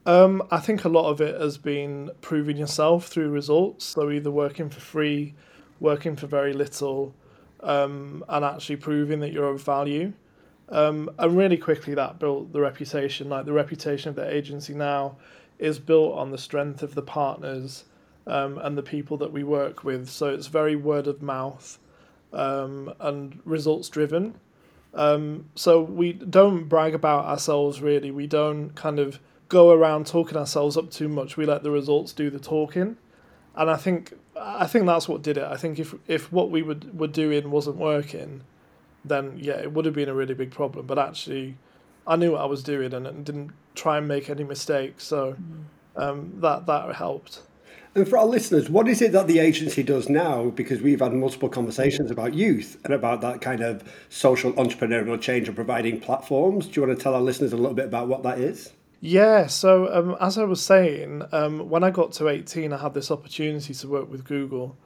Um, 0.05 0.43
I 0.51 0.59
think 0.59 0.85
a 0.85 0.89
lot 0.89 1.09
of 1.09 1.19
it 1.19 1.39
has 1.39 1.57
been 1.57 2.11
proving 2.21 2.57
yourself 2.57 3.07
through 3.07 3.29
results. 3.29 3.85
So 3.85 4.09
either 4.11 4.31
working 4.31 4.69
for 4.69 4.79
free, 4.79 5.33
working 5.79 6.15
for 6.15 6.27
very 6.27 6.53
little, 6.53 7.15
um, 7.61 8.23
and 8.29 8.45
actually 8.45 8.77
proving 8.77 9.19
that 9.21 9.33
you're 9.33 9.49
of 9.49 9.61
value. 9.61 10.13
Um, 10.69 11.09
and 11.17 11.35
really 11.35 11.57
quickly, 11.57 11.95
that 11.95 12.19
built 12.19 12.53
the 12.53 12.61
reputation. 12.61 13.29
Like 13.29 13.45
the 13.45 13.53
reputation 13.53 14.09
of 14.09 14.15
the 14.15 14.29
agency 14.29 14.73
now 14.73 15.17
is 15.57 15.79
built 15.79 16.15
on 16.15 16.31
the 16.31 16.37
strength 16.37 16.83
of 16.83 16.93
the 16.93 17.01
partners 17.01 17.85
um, 18.27 18.57
and 18.59 18.77
the 18.77 18.83
people 18.83 19.17
that 19.17 19.31
we 19.31 19.43
work 19.43 19.83
with. 19.83 20.09
So 20.09 20.27
it's 20.27 20.47
very 20.47 20.75
word 20.75 21.07
of 21.07 21.21
mouth 21.21 21.79
um, 22.33 22.93
and 22.99 23.39
results 23.45 23.89
driven. 23.89 24.35
Um, 24.93 25.45
so 25.55 25.81
we 25.81 26.13
don't 26.13 26.65
brag 26.65 26.93
about 26.93 27.25
ourselves 27.25 27.81
really. 27.81 28.11
We 28.11 28.27
don't 28.27 28.71
kind 28.75 28.99
of 28.99 29.19
go 29.49 29.71
around 29.71 30.07
talking 30.07 30.37
ourselves 30.37 30.77
up 30.77 30.91
too 30.91 31.07
much. 31.07 31.37
We 31.37 31.45
let 31.45 31.63
the 31.63 31.71
results 31.71 32.13
do 32.13 32.29
the 32.29 32.39
talking. 32.39 32.97
And 33.55 33.69
I 33.71 33.77
think 33.77 34.13
I 34.39 34.67
think 34.67 34.85
that's 34.85 35.07
what 35.09 35.21
did 35.21 35.37
it. 35.37 35.43
I 35.43 35.55
think 35.55 35.79
if 35.79 35.95
if 36.07 36.31
what 36.31 36.51
we 36.51 36.61
were 36.61 36.77
were 36.93 37.07
doing 37.07 37.49
wasn't 37.49 37.77
working, 37.77 38.41
then 39.03 39.33
yeah, 39.37 39.55
it 39.59 39.71
would 39.71 39.85
have 39.85 39.95
been 39.95 40.09
a 40.09 40.13
really 40.13 40.35
big 40.35 40.51
problem. 40.51 40.85
But 40.85 40.99
actually, 40.99 41.57
I 42.05 42.17
knew 42.17 42.33
what 42.33 42.41
I 42.41 42.45
was 42.45 42.61
doing 42.61 42.93
and, 42.93 43.07
and 43.07 43.25
didn't 43.25 43.51
try 43.73 43.97
and 43.97 44.07
make 44.07 44.29
any 44.29 44.43
mistakes. 44.43 45.05
So 45.05 45.33
mm. 45.33 45.63
um, 46.01 46.33
that 46.41 46.65
that 46.67 46.95
helped. 46.95 47.41
And 47.97 48.07
for 48.07 48.19
our 48.19 48.27
listeners, 48.27 48.69
what 48.69 48.87
is 48.87 49.01
it 49.01 49.11
that 49.13 49.25
the 49.25 49.39
agency 49.39 49.81
does 49.81 50.07
now? 50.07 50.51
Because 50.51 50.81
we've 50.81 50.99
had 50.99 51.13
multiple 51.13 51.49
conversations 51.49 52.11
about 52.11 52.35
youth 52.35 52.77
and 52.83 52.93
about 52.93 53.21
that 53.21 53.41
kind 53.41 53.61
of 53.61 53.83
social 54.09 54.53
entrepreneurial 54.53 55.19
change 55.19 55.47
and 55.47 55.55
providing 55.55 55.99
platforms. 55.99 56.67
Do 56.67 56.79
you 56.79 56.85
want 56.85 56.95
to 56.95 57.03
tell 57.03 57.15
our 57.15 57.21
listeners 57.21 57.53
a 57.53 57.57
little 57.57 57.73
bit 57.73 57.85
about 57.85 58.07
what 58.07 58.21
that 58.21 58.37
is? 58.37 58.71
Yeah, 59.01 59.47
so 59.47 59.91
um, 59.91 60.15
as 60.21 60.37
I 60.37 60.43
was 60.43 60.61
saying, 60.61 61.23
um, 61.31 61.69
when 61.69 61.83
I 61.83 61.89
got 61.89 62.11
to 62.13 62.29
18, 62.29 62.71
I 62.71 62.77
had 62.77 62.93
this 62.93 63.09
opportunity 63.09 63.73
to 63.73 63.87
work 63.87 64.11
with 64.11 64.25
Google, 64.25 64.77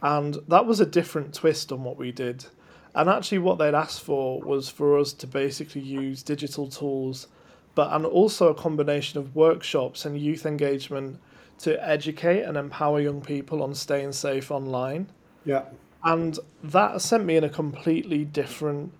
and 0.00 0.38
that 0.48 0.64
was 0.64 0.80
a 0.80 0.86
different 0.86 1.34
twist 1.34 1.72
on 1.72 1.84
what 1.84 1.98
we 1.98 2.10
did. 2.10 2.46
And 2.94 3.10
actually, 3.10 3.40
what 3.40 3.58
they'd 3.58 3.74
asked 3.74 4.00
for 4.00 4.40
was 4.40 4.70
for 4.70 4.98
us 4.98 5.12
to 5.12 5.26
basically 5.26 5.82
use 5.82 6.22
digital 6.22 6.68
tools, 6.68 7.26
but 7.74 7.92
and 7.92 8.06
also 8.06 8.48
a 8.48 8.54
combination 8.54 9.20
of 9.20 9.36
workshops 9.36 10.06
and 10.06 10.18
youth 10.18 10.46
engagement 10.46 11.20
to 11.58 11.88
educate 11.88 12.42
and 12.42 12.56
empower 12.56 13.00
young 13.00 13.20
people 13.20 13.62
on 13.62 13.74
staying 13.74 14.12
safe 14.12 14.50
online. 14.50 15.08
Yeah. 15.44 15.62
And 16.04 16.38
that 16.62 17.00
sent 17.00 17.24
me 17.24 17.36
in 17.36 17.44
a 17.44 17.48
completely 17.48 18.24
different 18.24 18.92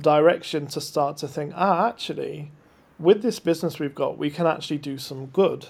direction 0.00 0.66
to 0.68 0.80
start 0.80 1.16
to 1.18 1.28
think, 1.28 1.52
ah, 1.54 1.88
actually, 1.88 2.50
with 2.98 3.22
this 3.22 3.38
business 3.40 3.78
we've 3.78 3.94
got, 3.94 4.18
we 4.18 4.30
can 4.30 4.46
actually 4.46 4.78
do 4.78 4.98
some 4.98 5.26
good 5.26 5.66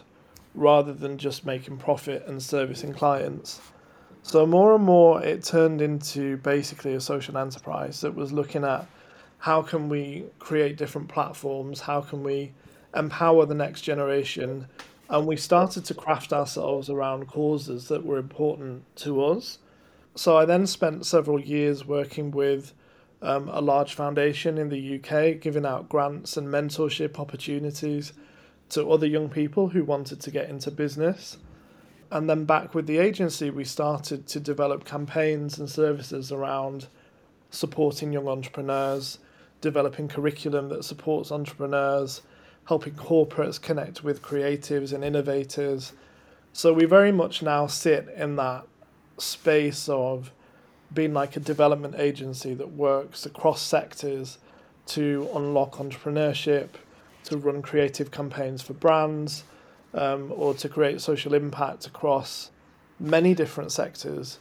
rather 0.55 0.93
than 0.93 1.19
just 1.19 1.45
making 1.45 1.79
profit 1.79 2.25
and 2.27 2.43
servicing 2.43 2.93
clients. 2.93 3.61
So, 4.23 4.45
more 4.47 4.75
and 4.75 4.85
more, 4.85 5.23
it 5.23 5.45
turned 5.45 5.81
into 5.81 6.39
basically 6.39 6.95
a 6.95 7.01
social 7.01 7.39
enterprise 7.39 8.01
that 8.01 8.15
was 8.15 8.33
looking 8.33 8.65
at 8.65 8.87
how 9.39 9.63
can 9.63 9.89
we 9.89 10.25
create 10.39 10.77
different 10.77 11.09
platforms, 11.09 11.81
how 11.81 12.01
can 12.01 12.23
we 12.23 12.53
empower 12.97 13.47
the 13.47 13.55
next 13.55 13.83
generation. 13.83 14.67
And 15.09 15.27
we 15.27 15.37
started 15.37 15.85
to 15.87 15.95
craft 15.95 16.33
ourselves 16.33 16.91
around 16.91 17.29
causes 17.29 17.89
that 17.89 18.05
were 18.05 18.19
important 18.19 18.85
to 18.97 19.25
us. 19.25 19.59
So, 20.15 20.37
I 20.37 20.45
then 20.45 20.67
spent 20.67 21.07
several 21.07 21.39
years 21.39 21.85
working 21.85 22.31
with 22.31 22.73
um, 23.23 23.49
a 23.49 23.61
large 23.61 23.95
foundation 23.95 24.59
in 24.59 24.69
the 24.69 24.97
UK, 24.97 25.41
giving 25.41 25.67
out 25.67 25.89
grants 25.89 26.37
and 26.37 26.49
mentorship 26.49 27.19
opportunities 27.19 28.13
to 28.71 28.91
other 28.91 29.07
young 29.07 29.29
people 29.29 29.69
who 29.69 29.85
wanted 29.85 30.21
to 30.21 30.31
get 30.31 30.49
into 30.49 30.71
business. 30.71 31.39
And 32.11 32.31
then 32.31 32.45
back 32.45 32.75
with 32.75 32.87
the 32.87 32.99
agency, 32.99 33.51
we 33.51 33.65
started 33.65 34.27
to 34.29 34.41
develop 34.41 34.85
campaigns 34.85 35.59
and 35.59 35.69
services 35.69 36.31
around 36.31 36.87
supporting 37.51 38.13
young 38.13 38.29
entrepreneurs, 38.29 39.19
developing 39.61 40.09
curriculum 40.09 40.69
that 40.69 40.85
supports 40.85 41.33
entrepreneurs, 41.33 42.23
helping 42.67 42.95
corporates 42.95 43.61
connect 43.61 44.05
with 44.05 44.23
creatives 44.23 44.93
and 44.93 45.05
innovators. 45.05 45.93
So 46.53 46.73
we 46.73 46.85
very 46.85 47.13
much 47.13 47.43
now 47.43 47.67
sit 47.67 48.09
in 48.17 48.37
that 48.37 48.67
space 49.19 49.89
of 49.89 50.31
being 50.93 51.15
like 51.15 51.37
a 51.37 51.41
development 51.41 51.95
agency 51.99 52.55
that 52.55 52.73
works 52.73 53.27
across 53.27 53.63
sectors 53.63 54.39
to 54.87 55.29
unlock 55.35 55.73
entrepreneurship, 55.77 56.69
to 57.25 57.37
run 57.37 57.63
creative 57.63 58.11
campaigns 58.11 58.63
for 58.63 58.73
brands, 58.73 59.45
um, 59.95 60.33
or 60.35 60.55
to 60.55 60.69
create 60.69 61.01
social 61.01 61.35
impact 61.35 61.87
across 61.87 62.51
many 62.99 63.35
different 63.35 63.73
sectors. 63.73 64.39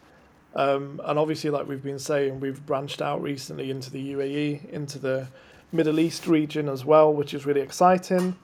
Um, 0.55 1.01
and 1.03 1.19
obviously, 1.19 1.49
like 1.49 1.67
we've 1.67 1.83
been 1.83 1.99
saying, 1.99 2.39
we've 2.39 2.65
branched 2.65 3.01
out 3.01 3.21
recently 3.21 3.71
into 3.71 3.91
the 3.91 4.13
UAE, 4.13 4.69
into 4.69 4.99
the 4.99 5.27
Middle 5.75 5.99
East 5.99 6.27
region 6.27 6.69
as 6.69 6.85
well, 6.85 7.13
which 7.13 7.33
is 7.33 7.45
really 7.45 7.61
exciting. 7.61 8.35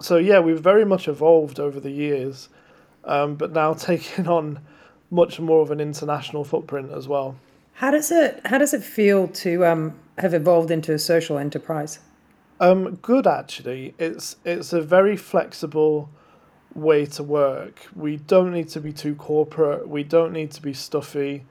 So, 0.00 0.16
yeah, 0.16 0.40
we've 0.40 0.60
very 0.60 0.84
much 0.84 1.08
evolved 1.08 1.58
over 1.58 1.80
the 1.80 1.90
years, 1.90 2.48
um, 3.04 3.34
but 3.36 3.52
now 3.52 3.74
taking 3.90 4.28
on 4.28 4.60
much 5.10 5.40
more 5.40 5.62
of 5.62 5.70
an 5.70 5.80
international 5.80 6.44
footprint 6.44 6.92
as 6.92 7.08
well. 7.08 7.36
How 7.74 7.90
does 7.90 8.10
it 8.10 8.40
How 8.46 8.58
does 8.58 8.72
it 8.72 8.82
feel 8.82 9.28
to 9.28 9.66
um, 9.66 9.94
have 10.18 10.32
evolved 10.32 10.70
into 10.70 10.94
a 10.94 10.98
social 10.98 11.36
enterprise? 11.36 11.98
Um, 12.58 12.94
good 12.96 13.26
actually. 13.26 13.94
It's 13.98 14.36
it's 14.44 14.72
a 14.72 14.80
very 14.80 15.16
flexible 15.16 16.08
way 16.74 17.04
to 17.06 17.22
work. 17.22 17.86
We 17.94 18.16
don't 18.16 18.52
need 18.52 18.68
to 18.70 18.80
be 18.80 18.92
too 18.92 19.14
corporate. 19.14 19.88
We 19.88 20.04
don't 20.04 20.32
need 20.32 20.52
to 20.52 20.62
be 20.62 20.72
stuffy. 20.72 21.44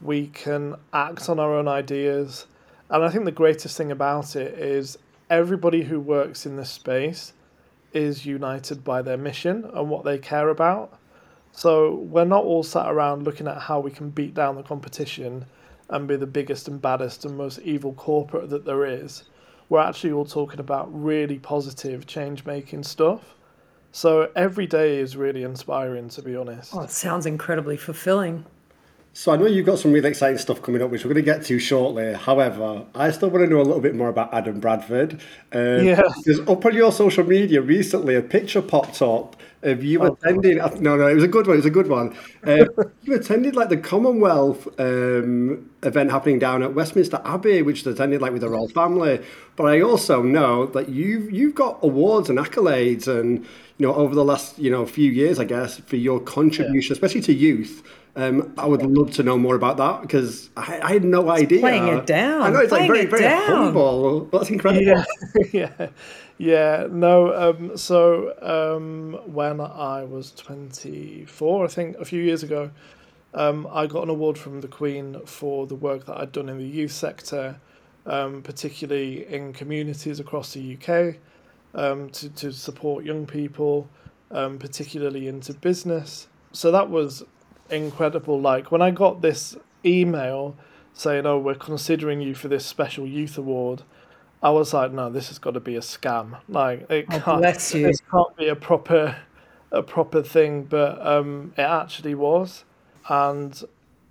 We 0.00 0.28
can 0.28 0.76
act 0.92 1.28
on 1.28 1.40
our 1.40 1.54
own 1.54 1.66
ideas. 1.66 2.46
And 2.90 3.02
I 3.02 3.08
think 3.08 3.24
the 3.24 3.32
greatest 3.32 3.76
thing 3.76 3.90
about 3.90 4.36
it 4.36 4.58
is 4.58 4.98
everybody 5.30 5.84
who 5.84 6.00
works 6.00 6.46
in 6.46 6.56
this 6.56 6.70
space 6.70 7.32
is 7.92 8.26
united 8.26 8.84
by 8.84 9.00
their 9.02 9.16
mission 9.16 9.64
and 9.72 9.88
what 9.88 10.04
they 10.04 10.18
care 10.18 10.48
about. 10.48 10.98
So 11.52 11.94
we're 11.94 12.24
not 12.24 12.44
all 12.44 12.62
sat 12.62 12.90
around 12.90 13.22
looking 13.22 13.46
at 13.46 13.58
how 13.58 13.80
we 13.80 13.90
can 13.90 14.10
beat 14.10 14.34
down 14.34 14.56
the 14.56 14.62
competition 14.62 15.46
and 15.88 16.08
be 16.08 16.16
the 16.16 16.26
biggest 16.26 16.66
and 16.68 16.82
baddest 16.82 17.24
and 17.24 17.36
most 17.36 17.60
evil 17.60 17.92
corporate 17.94 18.50
that 18.50 18.64
there 18.64 18.84
is. 18.84 19.24
We're 19.68 19.80
actually 19.80 20.12
all 20.12 20.24
talking 20.24 20.60
about 20.60 20.88
really 20.92 21.38
positive 21.38 22.06
change 22.06 22.44
making 22.44 22.82
stuff. 22.82 23.34
So 23.92 24.30
every 24.34 24.66
day 24.66 24.98
is 24.98 25.16
really 25.16 25.44
inspiring, 25.44 26.08
to 26.10 26.22
be 26.22 26.34
honest. 26.34 26.74
Oh, 26.74 26.80
it 26.80 26.90
sounds 26.90 27.26
incredibly 27.26 27.76
fulfilling. 27.76 28.44
So 29.16 29.30
I 29.32 29.36
know 29.36 29.46
you've 29.46 29.64
got 29.64 29.78
some 29.78 29.92
really 29.92 30.08
exciting 30.08 30.38
stuff 30.38 30.60
coming 30.60 30.82
up, 30.82 30.90
which 30.90 31.04
we're 31.04 31.14
going 31.14 31.24
to 31.24 31.32
get 31.32 31.44
to 31.44 31.60
shortly. 31.60 32.14
However, 32.14 32.84
I 32.96 33.12
still 33.12 33.30
want 33.30 33.44
to 33.44 33.48
know 33.48 33.60
a 33.60 33.62
little 33.62 33.80
bit 33.80 33.94
more 33.94 34.08
about 34.08 34.34
Adam 34.34 34.58
Bradford. 34.58 35.20
Uh, 35.54 35.76
yeah. 35.82 36.02
Because 36.16 36.40
up 36.48 36.66
on 36.66 36.74
your 36.74 36.90
social 36.90 37.22
media 37.22 37.62
recently, 37.62 38.16
a 38.16 38.22
picture 38.22 38.60
popped 38.60 39.00
up 39.02 39.36
of 39.62 39.84
you 39.84 40.02
oh, 40.02 40.06
attending. 40.06 40.58
God. 40.58 40.80
No, 40.80 40.96
no, 40.96 41.06
it 41.06 41.14
was 41.14 41.22
a 41.22 41.28
good 41.28 41.46
one. 41.46 41.54
It 41.54 41.58
was 41.58 41.66
a 41.66 41.70
good 41.70 41.86
one. 41.86 42.16
Uh, 42.44 42.64
you 43.02 43.14
attended 43.14 43.54
like 43.54 43.68
the 43.68 43.76
Commonwealth 43.76 44.66
um, 44.80 45.70
event 45.84 46.10
happening 46.10 46.40
down 46.40 46.64
at 46.64 46.74
Westminster 46.74 47.22
Abbey, 47.24 47.62
which 47.62 47.82
is 47.82 47.86
attended 47.86 48.20
like 48.20 48.32
with 48.32 48.42
the 48.42 48.48
royal 48.48 48.68
family. 48.68 49.24
But 49.54 49.66
I 49.66 49.80
also 49.80 50.24
know 50.24 50.66
that 50.66 50.88
you've 50.88 51.30
you've 51.30 51.54
got 51.54 51.78
awards 51.84 52.30
and 52.30 52.38
accolades, 52.40 53.06
and 53.06 53.46
you 53.78 53.86
know 53.86 53.94
over 53.94 54.12
the 54.12 54.24
last 54.24 54.58
you 54.58 54.72
know 54.72 54.84
few 54.86 55.12
years, 55.12 55.38
I 55.38 55.44
guess, 55.44 55.78
for 55.78 55.96
your 55.96 56.18
contribution, 56.18 56.92
yeah. 56.92 56.96
especially 56.96 57.20
to 57.20 57.32
youth. 57.32 57.84
Um, 58.16 58.54
I 58.56 58.66
would 58.66 58.82
love 58.82 59.10
to 59.12 59.24
know 59.24 59.36
more 59.36 59.56
about 59.56 59.76
that 59.78 60.02
because 60.02 60.48
I, 60.56 60.80
I 60.80 60.92
had 60.92 61.04
no 61.04 61.30
idea. 61.30 61.60
Playing 61.60 61.88
it 61.88 62.06
down. 62.06 62.42
I 62.42 62.50
know 62.50 62.60
it's 62.60 62.70
like 62.70 62.86
very, 62.86 63.06
very 63.06 63.24
humble. 63.24 64.20
But 64.20 64.38
that's 64.38 64.50
incredible. 64.50 64.84
Yeah, 64.84 65.04
yeah, 65.52 65.88
yeah. 66.38 66.86
No. 66.90 67.34
Um, 67.34 67.76
so 67.76 68.34
um, 68.40 69.18
when 69.32 69.60
I 69.60 70.04
was 70.04 70.30
twenty 70.30 71.24
four, 71.24 71.64
I 71.64 71.68
think 71.68 71.96
a 71.96 72.04
few 72.04 72.22
years 72.22 72.44
ago, 72.44 72.70
um, 73.34 73.66
I 73.72 73.86
got 73.88 74.04
an 74.04 74.10
award 74.10 74.38
from 74.38 74.60
the 74.60 74.68
Queen 74.68 75.20
for 75.26 75.66
the 75.66 75.74
work 75.74 76.06
that 76.06 76.16
I'd 76.16 76.30
done 76.30 76.48
in 76.48 76.58
the 76.58 76.64
youth 76.64 76.92
sector, 76.92 77.56
um, 78.06 78.42
particularly 78.42 79.26
in 79.26 79.52
communities 79.52 80.20
across 80.20 80.54
the 80.54 80.78
UK, 80.78 81.16
um, 81.74 82.10
to 82.10 82.28
to 82.28 82.52
support 82.52 83.04
young 83.04 83.26
people, 83.26 83.88
um, 84.30 84.60
particularly 84.60 85.26
into 85.26 85.52
business. 85.52 86.28
So 86.52 86.70
that 86.70 86.88
was 86.88 87.24
incredible. 87.70 88.40
Like 88.40 88.70
when 88.70 88.82
I 88.82 88.90
got 88.90 89.20
this 89.22 89.56
email 89.84 90.56
saying, 90.92 91.26
"Oh, 91.26 91.38
we're 91.38 91.54
considering 91.54 92.20
you 92.20 92.34
for 92.34 92.48
this 92.48 92.64
special 92.64 93.06
youth 93.06 93.36
award," 93.38 93.82
I 94.42 94.50
was 94.50 94.72
like, 94.74 94.92
"No, 94.92 95.10
this 95.10 95.28
has 95.28 95.38
got 95.38 95.52
to 95.54 95.60
be 95.60 95.76
a 95.76 95.80
scam. 95.80 96.38
Like 96.48 96.88
it 96.90 97.06
Oh, 97.10 97.20
can't. 97.20 97.42
This 97.42 98.00
can't 98.10 98.36
be 98.36 98.48
a 98.48 98.56
proper, 98.56 99.16
a 99.72 99.82
proper 99.82 100.22
thing." 100.22 100.64
But 100.64 101.04
um, 101.06 101.52
it 101.56 101.62
actually 101.62 102.14
was, 102.14 102.64
and 103.08 103.62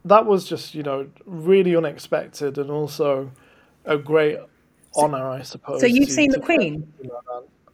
that 0.05 0.25
was 0.25 0.48
just 0.48 0.75
you 0.75 0.83
know 0.83 1.07
really 1.25 1.75
unexpected 1.75 2.57
and 2.57 2.69
also 2.69 3.31
a 3.86 3.98
great 3.98 4.38
honor, 4.95 5.27
I 5.29 5.41
suppose. 5.41 5.79
So 5.81 5.88
you've 5.88 6.07
to- 6.10 6.13
seen 6.13 6.31
the 6.31 6.39
Queen? 6.39 6.91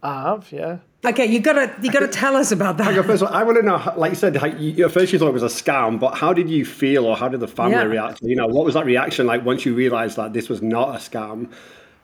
I 0.01 0.22
have, 0.29 0.51
yeah. 0.51 0.77
Okay, 1.06 1.25
you 1.25 1.39
gotta 1.39 1.74
you 1.82 1.91
gotta 1.91 2.08
tell 2.10 2.36
us 2.36 2.51
about 2.51 2.77
Hang 2.77 2.89
on, 2.89 2.96
that. 2.96 3.06
first 3.06 3.22
of 3.24 3.29
all, 3.29 3.34
I 3.34 3.44
want 3.44 3.58
to 3.58 3.63
know, 3.63 3.94
like 3.96 4.12
you 4.12 4.15
said, 4.18 4.36
how 4.36 4.48
you, 4.48 4.86
at 4.86 4.91
first 4.91 5.13
you 5.13 5.20
thought 5.20 5.29
it 5.29 5.34
was 5.34 5.44
a 5.44 5.48
scam, 5.48 5.98
but 6.00 6.15
how 6.15 6.34
did 6.34 6.50
you 6.50 6.65
feel, 6.65 7.06
or 7.06 7.15
how 7.15 7.29
did 7.29 7.39
the 7.39 7.48
family 7.48 7.72
Yeah. 7.75 7.84
react? 7.84 8.22
You 8.22 8.36
know, 8.36 8.48
what 8.48 8.65
was 8.65 8.74
that 8.74 8.86
reaction 8.86 9.25
like 9.25 9.46
once 9.46 9.65
you 9.65 9.74
realised 9.74 10.18
that 10.18 10.34
this 10.34 10.50
was 10.50 10.62
not 10.62 10.89
a 10.89 10.98
scam 11.00 11.50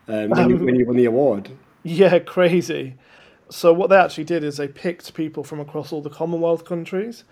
um, 0.07 0.29
when, 0.29 0.49
you, 0.49 0.57
when 0.57 0.75
you 0.75 0.85
won 0.85 0.95
the 0.95 1.05
award? 1.05 1.49
Yeah, 1.83 2.19
crazy. 2.35 2.95
So 3.49 3.73
what 3.73 3.89
they 3.89 3.97
actually 3.97 4.23
did 4.23 4.43
is 4.45 4.57
they 4.57 4.67
picked 4.69 5.13
people 5.13 5.43
from 5.43 5.59
across 5.59 5.91
all 5.91 6.01
the 6.01 6.09
Commonwealth 6.09 6.63
countries. 6.65 7.25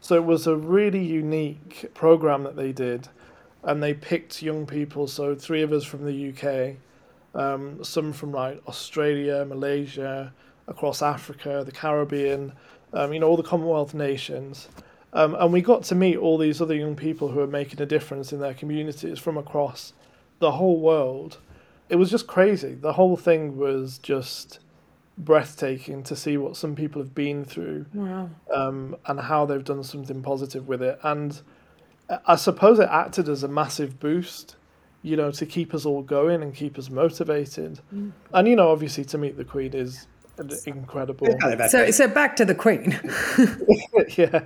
So 0.00 0.14
it 0.14 0.24
was 0.24 0.46
a 0.46 0.56
really 0.56 1.04
unique 1.04 1.90
program 1.94 2.44
that 2.44 2.54
they 2.54 2.70
did, 2.70 3.08
and 3.64 3.82
they 3.82 3.92
picked 3.92 4.40
young 4.40 4.66
people. 4.66 5.08
So 5.08 5.34
three 5.34 5.62
of 5.62 5.72
us 5.72 5.82
from 5.84 6.04
the 6.06 6.28
UK, 6.30 6.76
um, 7.42 7.82
some 7.84 8.12
from 8.12 8.32
like 8.32 8.60
Australia, 8.66 9.44
Malaysia, 9.44 10.32
across 10.66 11.02
Africa, 11.02 11.62
the 11.64 11.72
Caribbean, 11.72 12.52
um, 12.92 13.12
you 13.12 13.20
know, 13.20 13.28
all 13.28 13.36
the 13.36 13.42
Commonwealth 13.42 13.94
nations. 13.94 14.68
Um, 15.12 15.34
and 15.36 15.52
we 15.52 15.62
got 15.62 15.84
to 15.84 15.94
meet 15.94 16.16
all 16.18 16.36
these 16.36 16.60
other 16.60 16.74
young 16.74 16.94
people 16.96 17.28
who 17.28 17.40
are 17.40 17.46
making 17.46 17.80
a 17.80 17.86
difference 17.86 18.32
in 18.32 18.40
their 18.40 18.54
communities 18.54 19.18
from 19.18 19.38
across 19.38 19.92
the 20.40 20.52
whole 20.52 20.78
world. 20.80 21.38
It 21.88 21.96
was 21.96 22.10
just 22.10 22.26
crazy. 22.26 22.74
The 22.74 22.92
whole 22.92 23.16
thing 23.16 23.56
was 23.56 23.98
just 23.98 24.58
breathtaking 25.16 26.02
to 26.04 26.14
see 26.14 26.36
what 26.36 26.56
some 26.56 26.74
people 26.76 27.02
have 27.02 27.14
been 27.14 27.44
through 27.44 27.86
Wow. 27.94 28.30
um, 28.54 28.96
and 29.06 29.18
how 29.20 29.46
they've 29.46 29.64
done 29.64 29.82
something 29.82 30.22
positive 30.22 30.68
with 30.68 30.82
it. 30.82 30.98
And 31.02 31.40
I- 32.10 32.18
I 32.26 32.36
suppose 32.36 32.78
it 32.78 32.88
acted 32.90 33.28
as 33.28 33.42
a 33.42 33.48
massive 33.48 33.98
boost, 33.98 34.56
you 35.02 35.16
know, 35.16 35.30
to 35.30 35.46
keep 35.46 35.74
us 35.74 35.86
all 35.86 36.02
going 36.02 36.42
and 36.42 36.54
keep 36.54 36.78
us 36.78 36.90
motivated. 36.90 37.80
And, 38.32 38.48
you 38.48 38.56
know, 38.56 38.70
obviously 38.70 39.04
to 39.06 39.18
meet 39.18 39.36
the 39.36 39.44
Queen 39.44 39.72
is 39.72 40.06
incredible. 40.66 41.26
Kind 41.38 41.60
of 41.60 41.70
So 41.70 41.90
so 41.90 42.08
back 42.08 42.36
to 42.36 42.44
the 42.44 42.54
Queen. 42.54 42.98
yeah. 44.16 44.44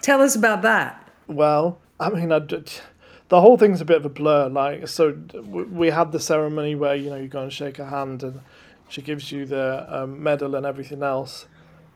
tell 0.00 0.20
us 0.22 0.34
about 0.36 0.62
that. 0.62 1.10
Well, 1.26 1.78
I 2.00 2.10
mean, 2.10 2.32
I 2.32 2.38
d- 2.38 2.64
the 3.28 3.40
whole 3.40 3.56
thing's 3.58 3.80
a 3.80 3.84
bit 3.84 3.98
of 3.98 4.06
a 4.06 4.08
blur. 4.08 4.48
Like, 4.48 4.88
so 4.88 5.12
w- 5.12 5.68
we 5.70 5.90
had 5.90 6.12
the 6.12 6.20
ceremony 6.20 6.74
where 6.74 6.94
you 6.94 7.10
know 7.10 7.16
you 7.16 7.28
go 7.28 7.42
and 7.42 7.52
shake 7.52 7.76
her 7.76 7.86
hand, 7.86 8.22
and 8.22 8.40
she 8.88 9.02
gives 9.02 9.30
you 9.30 9.44
the 9.44 9.86
um, 9.88 10.22
medal 10.22 10.54
and 10.54 10.64
everything 10.64 11.02
else, 11.02 11.46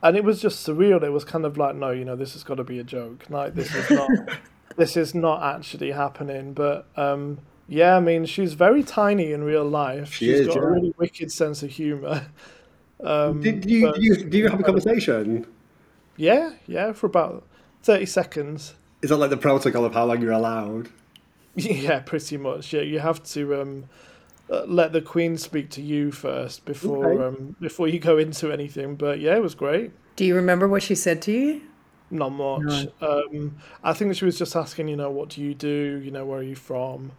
and 0.02 0.16
it 0.16 0.24
was 0.24 0.40
just 0.40 0.66
surreal. 0.66 1.02
It 1.02 1.10
was 1.10 1.24
kind 1.24 1.44
of 1.46 1.56
like, 1.56 1.74
no, 1.74 1.90
you 1.90 2.04
know, 2.04 2.16
this 2.16 2.34
has 2.34 2.44
got 2.44 2.56
to 2.56 2.64
be 2.64 2.78
a 2.78 2.84
joke. 2.84 3.24
Like, 3.30 3.54
this 3.54 3.74
is 3.74 3.90
not, 3.90 4.10
this 4.76 4.96
is 4.96 5.14
not 5.14 5.42
actually 5.42 5.90
happening. 5.92 6.52
But 6.54 6.86
um, 6.96 7.38
yeah, 7.68 7.96
I 7.96 8.00
mean, 8.00 8.26
she's 8.26 8.54
very 8.54 8.82
tiny 8.82 9.32
in 9.32 9.44
real 9.44 9.64
life. 9.64 10.12
She 10.12 10.26
She's 10.26 10.40
is, 10.40 10.46
got 10.48 10.58
a 10.58 10.66
really 10.66 10.94
wicked 10.98 11.30
sense 11.32 11.62
of 11.62 11.70
humor. 11.70 12.26
Um, 13.04 13.40
Did 13.42 13.68
you, 13.68 13.86
but- 13.86 13.96
do 13.96 14.00
you 14.04 14.14
do 14.16 14.38
you 14.38 14.48
have 14.48 14.60
a 14.60 14.62
conversation? 14.62 15.44
yeah, 16.16 16.52
yeah, 16.68 16.92
for 16.92 17.06
about 17.06 17.44
thirty 17.82 18.06
seconds. 18.06 18.74
Is 19.02 19.10
that 19.10 19.16
like 19.16 19.30
the 19.30 19.36
protocol 19.36 19.84
of 19.84 19.92
how 19.92 20.04
long 20.04 20.22
you're 20.22 20.30
allowed? 20.30 20.88
Yeah, 21.56 21.98
pretty 21.98 22.36
much. 22.36 22.72
Yeah, 22.72 22.82
you 22.82 23.00
have 23.00 23.20
to 23.24 23.60
um, 23.60 23.84
uh, 24.48 24.62
let 24.66 24.92
the 24.92 25.02
Queen 25.02 25.36
speak 25.36 25.68
to 25.70 25.82
you 25.82 26.12
first 26.12 26.64
before 26.64 27.12
Okay. 27.12 27.24
um, 27.24 27.56
before 27.60 27.88
you 27.88 27.98
go 27.98 28.18
into 28.18 28.52
anything. 28.52 28.94
But 28.94 29.18
yeah, 29.18 29.34
it 29.34 29.42
was 29.42 29.56
great. 29.56 29.90
Do 30.14 30.24
you 30.24 30.36
remember 30.36 30.68
what 30.68 30.84
she 30.84 30.94
said 30.94 31.20
to 31.22 31.32
you? 31.32 31.60
Not 32.12 32.28
much. 32.30 32.88
Um, 33.00 33.56
I 33.82 33.94
think 33.94 34.14
she 34.14 34.26
was 34.26 34.38
just 34.38 34.54
asking, 34.54 34.88
you 34.88 34.96
know, 34.96 35.10
what 35.10 35.30
do 35.30 35.40
you 35.40 35.54
do? 35.54 36.00
You 36.04 36.10
know, 36.10 36.26
where 36.26 36.40
are 36.40 36.42
you 36.42 36.54
from? 36.54 37.12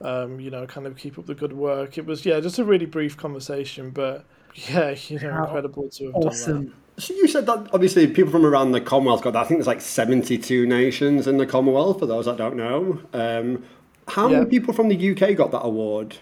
Um, 0.00 0.40
you 0.40 0.50
know, 0.50 0.66
kind 0.66 0.84
of 0.84 0.96
keep 0.96 1.16
up 1.16 1.26
the 1.26 1.34
good 1.34 1.52
work. 1.52 1.96
It 1.96 2.06
was 2.06 2.26
yeah, 2.26 2.40
just 2.40 2.58
a 2.58 2.64
really 2.64 2.86
brief 2.86 3.16
conversation, 3.16 3.90
but 3.90 4.24
yeah, 4.68 4.96
you 5.06 5.20
know, 5.20 5.30
How 5.30 5.44
incredible 5.44 5.88
to 5.90 6.06
have 6.06 6.14
done 6.14 6.26
Awesome. 6.26 6.74
So 6.98 7.14
you 7.14 7.28
said 7.28 7.46
that 7.46 7.68
obviously 7.72 8.06
people 8.08 8.32
from 8.32 8.44
around 8.44 8.72
the 8.72 8.80
Commonwealth 8.80 9.22
got 9.22 9.32
that. 9.34 9.44
I 9.44 9.44
think 9.44 9.58
there's 9.58 9.66
like 9.68 9.80
72 9.80 10.66
nations 10.66 11.26
in 11.28 11.36
the 11.38 11.46
Commonwealth. 11.46 12.00
For 12.00 12.06
those 12.06 12.26
that 12.26 12.36
don't 12.36 12.56
know, 12.56 13.00
um, 13.14 13.64
How 14.08 14.28
Yeah. 14.28 14.40
many 14.40 14.50
people 14.50 14.74
from 14.74 14.88
the 14.88 14.96
UK 15.12 15.36
got 15.36 15.52
that 15.52 15.62
award? 15.64 16.16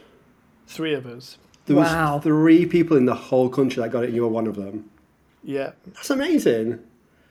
Three 0.67 0.93
of 0.93 1.07
us. 1.07 1.39
There 1.65 1.75
was 1.77 1.89
Wow. 1.89 2.21
three 2.21 2.67
people 2.67 2.99
in 2.99 3.07
the 3.07 3.15
whole 3.15 3.49
country 3.49 3.83
that 3.83 3.91
got 3.91 4.03
it, 4.05 4.09
and 4.09 4.15
you 4.15 4.23
were 4.23 4.29
one 4.29 4.47
of 4.47 4.57
them. 4.57 4.91
Yeah. 5.43 5.73
That's 5.95 6.11
amazing. 6.11 6.81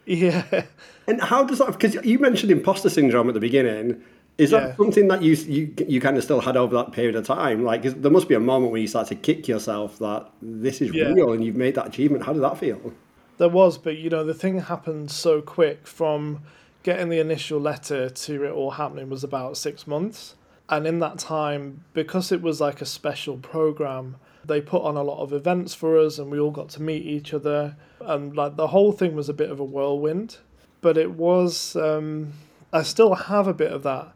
Yeah. 0.05 0.63
And 1.07 1.21
how 1.21 1.43
does 1.43 1.59
that? 1.59 1.71
Because 1.71 1.95
you 2.05 2.19
mentioned 2.19 2.51
imposter 2.51 2.89
syndrome 2.89 3.27
at 3.27 3.33
the 3.33 3.39
beginning. 3.39 4.01
Is 4.37 4.51
that 4.51 4.63
Yeah. 4.69 4.75
something 4.77 5.07
that 5.09 5.21
you 5.21 5.33
you 5.33 5.73
you 5.87 5.99
kind 5.99 6.17
of 6.17 6.23
still 6.23 6.39
had 6.41 6.55
over 6.55 6.75
that 6.75 6.91
period 6.93 7.15
of 7.15 7.25
time? 7.25 7.63
Like, 7.63 7.81
there 7.83 8.11
must 8.11 8.27
be 8.29 8.35
a 8.35 8.39
moment 8.39 8.71
when 8.71 8.81
you 8.81 8.87
start 8.87 9.07
to 9.07 9.15
kick 9.15 9.47
yourself 9.47 9.99
that 9.99 10.29
this 10.41 10.81
is 10.81 10.93
Yeah. 10.93 11.11
real 11.11 11.33
and 11.33 11.43
you've 11.43 11.57
made 11.57 11.75
that 11.75 11.87
achievement. 11.87 12.23
How 12.23 12.33
did 12.33 12.41
that 12.43 12.57
feel? 12.57 12.93
There 13.37 13.49
was, 13.49 13.77
but 13.77 13.97
you 13.97 14.09
know, 14.09 14.23
the 14.23 14.33
thing 14.33 14.59
happened 14.59 15.11
so 15.11 15.41
quick 15.41 15.85
from 15.87 16.39
getting 16.83 17.09
the 17.09 17.19
initial 17.19 17.59
letter 17.59 18.09
to 18.09 18.43
it 18.45 18.51
all 18.51 18.71
happening 18.71 19.09
was 19.09 19.23
about 19.23 19.57
six 19.57 19.85
months. 19.85 20.35
And 20.69 20.85
in 20.85 20.99
that 20.99 21.17
time, 21.17 21.83
because 21.93 22.31
it 22.31 22.41
was 22.41 22.61
like 22.61 22.81
a 22.81 22.85
special 22.85 23.37
program, 23.37 24.17
they 24.45 24.61
put 24.61 24.83
on 24.83 24.95
a 24.95 25.03
lot 25.03 25.21
of 25.21 25.33
events 25.33 25.73
for 25.73 25.97
us 25.97 26.19
and 26.19 26.29
we 26.29 26.39
all 26.39 26.51
got 26.51 26.69
to 26.69 26.81
meet 26.81 27.05
each 27.05 27.33
other. 27.33 27.75
And 28.01 28.35
like 28.35 28.55
the 28.55 28.67
whole 28.67 28.91
thing 28.91 29.15
was 29.15 29.29
a 29.29 29.33
bit 29.33 29.49
of 29.49 29.59
a 29.59 29.63
whirlwind. 29.63 30.37
But 30.81 30.97
it 30.97 31.11
was, 31.11 31.75
um, 31.75 32.33
I 32.71 32.83
still 32.83 33.15
have 33.15 33.47
a 33.47 33.53
bit 33.53 33.71
of 33.71 33.83
that 33.83 34.13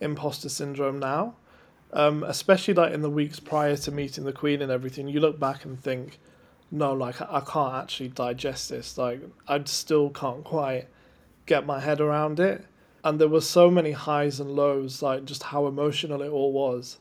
imposter 0.00 0.48
syndrome 0.48 0.98
now. 0.98 1.36
Um, 1.94 2.22
especially 2.24 2.74
like 2.74 2.92
in 2.92 3.02
the 3.02 3.10
weeks 3.10 3.38
prior 3.38 3.76
to 3.76 3.92
meeting 3.92 4.24
the 4.24 4.32
Queen 4.32 4.62
and 4.62 4.72
everything, 4.72 5.08
you 5.08 5.20
look 5.20 5.38
back 5.38 5.64
and 5.64 5.80
think, 5.80 6.18
no, 6.70 6.94
like 6.94 7.20
I 7.20 7.36
I 7.36 7.40
can't 7.40 7.74
actually 7.74 8.08
digest 8.08 8.70
this. 8.70 8.96
Like 8.96 9.20
I 9.46 9.62
still 9.64 10.08
can't 10.08 10.42
quite 10.42 10.88
get 11.44 11.66
my 11.66 11.80
head 11.80 12.00
around 12.00 12.40
it. 12.40 12.64
And 13.04 13.20
there 13.20 13.28
were 13.28 13.40
so 13.40 13.70
many 13.70 13.92
highs 13.92 14.38
and 14.40 14.50
lows, 14.52 15.02
like 15.02 15.24
just 15.24 15.42
how 15.44 15.66
emotional 15.66 16.22
it 16.22 16.28
all 16.28 16.52
was. 16.52 16.98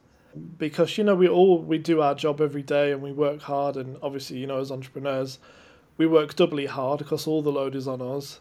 Because 0.58 0.98
you 0.98 1.04
know 1.04 1.14
we 1.16 1.28
all 1.28 1.60
we 1.62 1.78
do 1.78 2.02
our 2.02 2.16
job 2.16 2.40
every 2.42 2.64
day 2.64 2.92
and 2.92 3.02
we 3.02 3.12
work 3.12 3.42
hard, 3.42 3.76
and 3.78 3.98
obviously 4.02 4.38
you 4.38 4.48
know 4.48 4.60
as 4.60 4.72
entrepreneurs, 4.72 5.40
we 5.98 6.08
work 6.08 6.36
doubly 6.36 6.66
hard 6.68 7.00
because 7.00 7.28
all 7.28 7.42
the 7.42 7.52
load 7.52 7.76
is 7.76 7.88
on 7.88 8.02
us. 8.02 8.40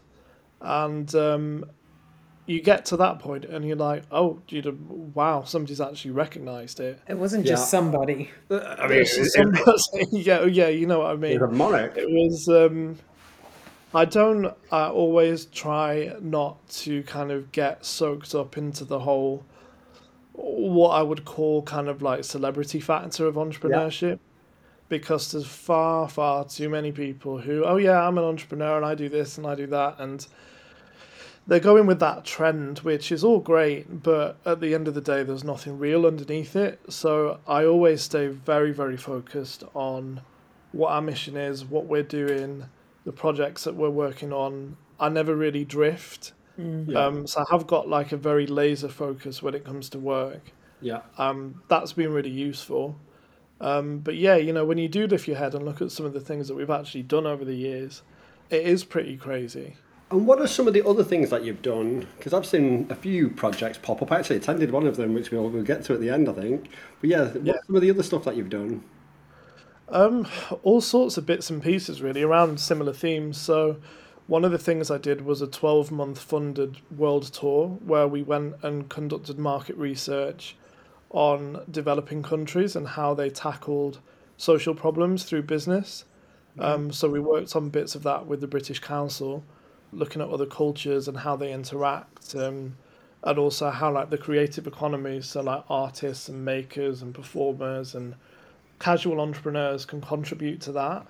And 0.61 1.13
um, 1.15 1.65
you 2.45 2.61
get 2.61 2.85
to 2.85 2.97
that 2.97 3.19
point 3.19 3.45
and 3.45 3.65
you're 3.67 3.75
like, 3.75 4.03
oh, 4.11 4.39
you 4.49 4.61
know, 4.61 4.77
wow, 5.13 5.43
somebody's 5.43 5.81
actually 5.81 6.11
recognised 6.11 6.79
it. 6.79 6.99
It 7.07 7.17
wasn't 7.17 7.45
just 7.45 7.69
somebody. 7.69 8.29
I 8.49 8.87
mean, 8.87 9.01
It's 9.01 9.15
just 9.15 9.33
somebody- 9.33 10.07
yeah, 10.11 10.45
yeah, 10.45 10.67
you 10.69 10.85
know 10.87 10.99
what 10.99 11.11
I 11.11 11.15
mean. 11.15 11.33
it's 11.33 11.43
a 11.43 11.47
monarch. 11.47 11.97
It 11.97 12.07
was. 12.09 12.47
Um, 12.47 12.97
I 13.93 14.05
don't. 14.05 14.53
I 14.71 14.87
always 14.87 15.45
try 15.45 16.15
not 16.21 16.67
to 16.69 17.03
kind 17.03 17.31
of 17.31 17.51
get 17.51 17.85
soaked 17.85 18.33
up 18.33 18.57
into 18.57 18.85
the 18.85 18.99
whole, 18.99 19.43
what 20.33 20.91
I 20.91 21.01
would 21.01 21.25
call 21.25 21.61
kind 21.63 21.89
of 21.89 22.01
like 22.01 22.23
celebrity 22.23 22.79
factor 22.79 23.27
of 23.27 23.35
entrepreneurship, 23.35 24.19
because 24.87 25.31
there's 25.31 25.45
far, 25.45 26.07
far 26.07 26.45
too 26.45 26.69
many 26.69 26.91
people 26.91 27.39
who, 27.39 27.65
oh 27.65 27.77
yeah, 27.77 28.07
I'm 28.07 28.17
an 28.17 28.23
entrepreneur 28.23 28.77
and 28.77 28.85
I 28.85 28.95
do 28.95 29.09
this 29.09 29.37
and 29.37 29.45
I 29.45 29.55
do 29.55 29.67
that, 29.67 29.95
and 29.99 30.25
they're 31.47 31.59
going 31.59 31.85
with 31.85 31.99
that 31.99 32.23
trend, 32.23 32.79
which 32.79 33.11
is 33.11 33.23
all 33.23 33.39
great, 33.39 34.03
but 34.03 34.37
at 34.45 34.61
the 34.61 34.73
end 34.73 34.87
of 34.87 34.93
the 34.93 35.01
day, 35.01 35.23
there's 35.23 35.43
nothing 35.43 35.79
real 35.79 36.05
underneath 36.05 36.55
it. 36.55 36.79
So 36.87 37.39
I 37.47 37.65
always 37.65 38.03
stay 38.03 38.27
very, 38.27 38.71
very 38.71 38.95
focused 38.95 39.63
on 39.73 40.21
what 40.71 40.91
our 40.91 41.01
mission 41.01 41.35
is, 41.35 41.65
what 41.65 41.85
we're 41.87 42.03
doing, 42.03 42.65
the 43.05 43.11
projects 43.11 43.63
that 43.63 43.75
we're 43.75 43.89
working 43.89 44.31
on. 44.33 44.77
I 44.99 45.09
never 45.09 45.35
really 45.35 45.65
drift. 45.65 46.33
Yeah. 46.57 47.05
Um, 47.05 47.25
so 47.25 47.41
I 47.41 47.45
have 47.51 47.65
got 47.65 47.89
like 47.89 48.11
a 48.11 48.17
very 48.17 48.45
laser 48.45 48.89
focus 48.89 49.41
when 49.41 49.55
it 49.55 49.63
comes 49.65 49.89
to 49.89 49.99
work. 49.99 50.51
yeah. 50.81 51.01
Um, 51.17 51.61
that's 51.69 51.93
been 51.93 52.11
really 52.13 52.29
useful. 52.29 52.97
Um, 53.59 53.99
but 53.99 54.15
yeah, 54.15 54.35
you 54.35 54.53
know, 54.53 54.65
when 54.65 54.77
you 54.77 54.87
do 54.87 55.07
lift 55.07 55.27
your 55.27 55.37
head 55.37 55.55
and 55.55 55.65
look 55.65 55.81
at 55.81 55.91
some 55.91 56.05
of 56.05 56.13
the 56.13 56.19
things 56.19 56.47
that 56.47 56.55
we've 56.55 56.69
actually 56.69 57.03
done 57.03 57.25
over 57.25 57.43
the 57.45 57.55
years, 57.55 58.01
it 58.49 58.63
is 58.65 58.83
pretty 58.83 59.17
crazy. 59.17 59.75
And 60.11 60.27
what 60.27 60.39
are 60.41 60.47
some 60.47 60.67
of 60.67 60.73
the 60.73 60.85
other 60.85 61.03
things 61.03 61.29
that 61.29 61.43
you've 61.45 61.61
done? 61.61 62.05
Because 62.17 62.33
I've 62.33 62.45
seen 62.45 62.85
a 62.89 62.95
few 62.95 63.29
projects 63.29 63.77
pop 63.81 64.01
up. 64.01 64.11
I 64.11 64.19
actually 64.19 64.35
attended 64.37 64.69
one 64.71 64.85
of 64.85 64.97
them, 64.97 65.13
which 65.13 65.31
we'll, 65.31 65.49
we'll 65.49 65.63
get 65.63 65.83
to 65.85 65.93
at 65.93 66.01
the 66.01 66.09
end, 66.09 66.27
I 66.27 66.33
think. 66.33 66.69
But 66.99 67.09
yeah, 67.09 67.23
what's 67.29 67.45
Yeah. 67.45 67.53
some 67.65 67.75
of 67.75 67.81
the 67.81 67.89
other 67.89 68.03
stuff 68.03 68.23
that 68.25 68.35
you've 68.35 68.49
done? 68.49 68.83
Um, 69.91 70.25
all 70.63 70.79
sorts 70.79 71.17
of 71.17 71.25
bits 71.25 71.49
and 71.49 71.61
pieces 71.61 72.01
really 72.01 72.23
around 72.23 72.59
similar 72.59 72.93
themes. 72.93 73.37
So, 73.37 73.77
one 74.27 74.45
of 74.45 74.51
the 74.51 74.57
things 74.57 74.89
I 74.89 74.97
did 74.97 75.21
was 75.21 75.41
a 75.41 75.47
12 75.47 75.91
month 75.91 76.19
funded 76.19 76.77
world 76.97 77.23
tour 77.33 77.77
where 77.85 78.07
we 78.07 78.23
went 78.23 78.55
and 78.63 78.87
conducted 78.87 79.37
market 79.37 79.75
research 79.75 80.55
on 81.09 81.65
developing 81.69 82.23
countries 82.23 82.73
and 82.75 82.87
how 82.87 83.13
they 83.13 83.29
tackled 83.29 83.99
social 84.37 84.73
problems 84.73 85.25
through 85.25 85.41
business. 85.43 86.05
Um, 86.57 86.93
so, 86.93 87.09
we 87.09 87.19
worked 87.19 87.53
on 87.55 87.69
bits 87.69 87.93
of 87.93 88.03
that 88.03 88.25
with 88.25 88.39
the 88.39 88.47
British 88.47 88.79
Council, 88.79 89.43
looking 89.91 90.21
at 90.21 90.29
other 90.29 90.45
cultures 90.45 91.09
and 91.09 91.17
how 91.17 91.35
they 91.35 91.51
interact. 91.51 92.33
Um, 92.33 92.77
and 93.23 93.37
also 93.37 93.69
how 93.69 93.91
like 93.91 94.09
the 94.09 94.17
creative 94.17 94.65
economy, 94.65 95.21
so 95.21 95.41
like 95.41 95.63
artists 95.69 96.27
and 96.27 96.43
makers 96.43 97.03
and 97.03 97.13
performers 97.13 97.93
and 97.93 98.15
casual 98.81 99.21
entrepreneurs 99.21 99.85
can 99.85 100.01
contribute 100.01 100.59
to 100.59 100.71
that 100.71 101.05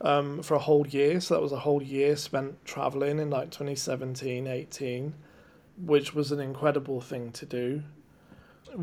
um, 0.00 0.42
for 0.42 0.54
a 0.54 0.58
whole 0.58 0.86
year. 0.86 1.20
So 1.20 1.34
that 1.34 1.42
was 1.42 1.52
a 1.52 1.58
whole 1.58 1.82
year 1.82 2.16
spent 2.16 2.64
traveling 2.64 3.18
in 3.18 3.28
like 3.28 3.50
2017, 3.50 4.46
18, 4.46 5.14
which 5.84 6.14
was 6.14 6.32
an 6.32 6.40
incredible 6.40 7.00
thing 7.02 7.30
to 7.32 7.46
do. 7.46 7.82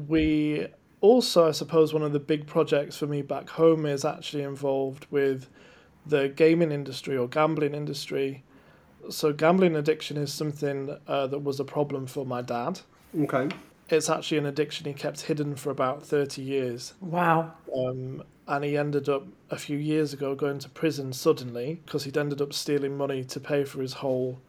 We 0.07 0.67
also, 1.01 1.47
I 1.47 1.51
suppose, 1.51 1.91
one 1.91 2.03
of 2.03 2.13
the 2.13 2.19
big 2.19 2.45
projects 2.45 2.97
for 2.97 3.07
me 3.07 3.23
back 3.23 3.49
home 3.49 3.87
is 3.87 4.05
actually 4.05 4.43
involved 4.43 5.07
with 5.09 5.49
the 6.05 6.29
gaming 6.29 6.71
industry 6.71 7.17
or 7.17 7.27
gambling 7.27 7.73
industry. 7.73 8.43
So, 9.09 9.33
gambling 9.33 9.75
addiction 9.75 10.17
is 10.17 10.31
something 10.31 10.95
uh, 11.07 11.25
that 11.27 11.39
was 11.39 11.59
a 11.59 11.65
problem 11.65 12.05
for 12.05 12.27
my 12.27 12.43
dad. 12.43 12.81
Okay. 13.17 13.49
It's 13.89 14.09
actually 14.09 14.37
an 14.37 14.45
addiction 14.45 14.85
he 14.85 14.93
kept 14.93 15.21
hidden 15.21 15.55
for 15.55 15.71
about 15.71 16.03
30 16.03 16.41
years. 16.41 16.93
Wow. 17.01 17.53
Um, 17.75 18.23
and 18.47 18.63
he 18.63 18.77
ended 18.77 19.09
up 19.09 19.27
a 19.49 19.57
few 19.57 19.77
years 19.77 20.13
ago 20.13 20.35
going 20.35 20.59
to 20.59 20.69
prison 20.69 21.13
suddenly 21.13 21.81
because 21.85 22.03
he'd 22.03 22.17
ended 22.17 22.41
up 22.41 22.53
stealing 22.53 22.97
money 22.97 23.23
to 23.23 23.39
pay 23.39 23.63
for 23.63 23.81
his 23.81 23.93
whole 23.93 24.39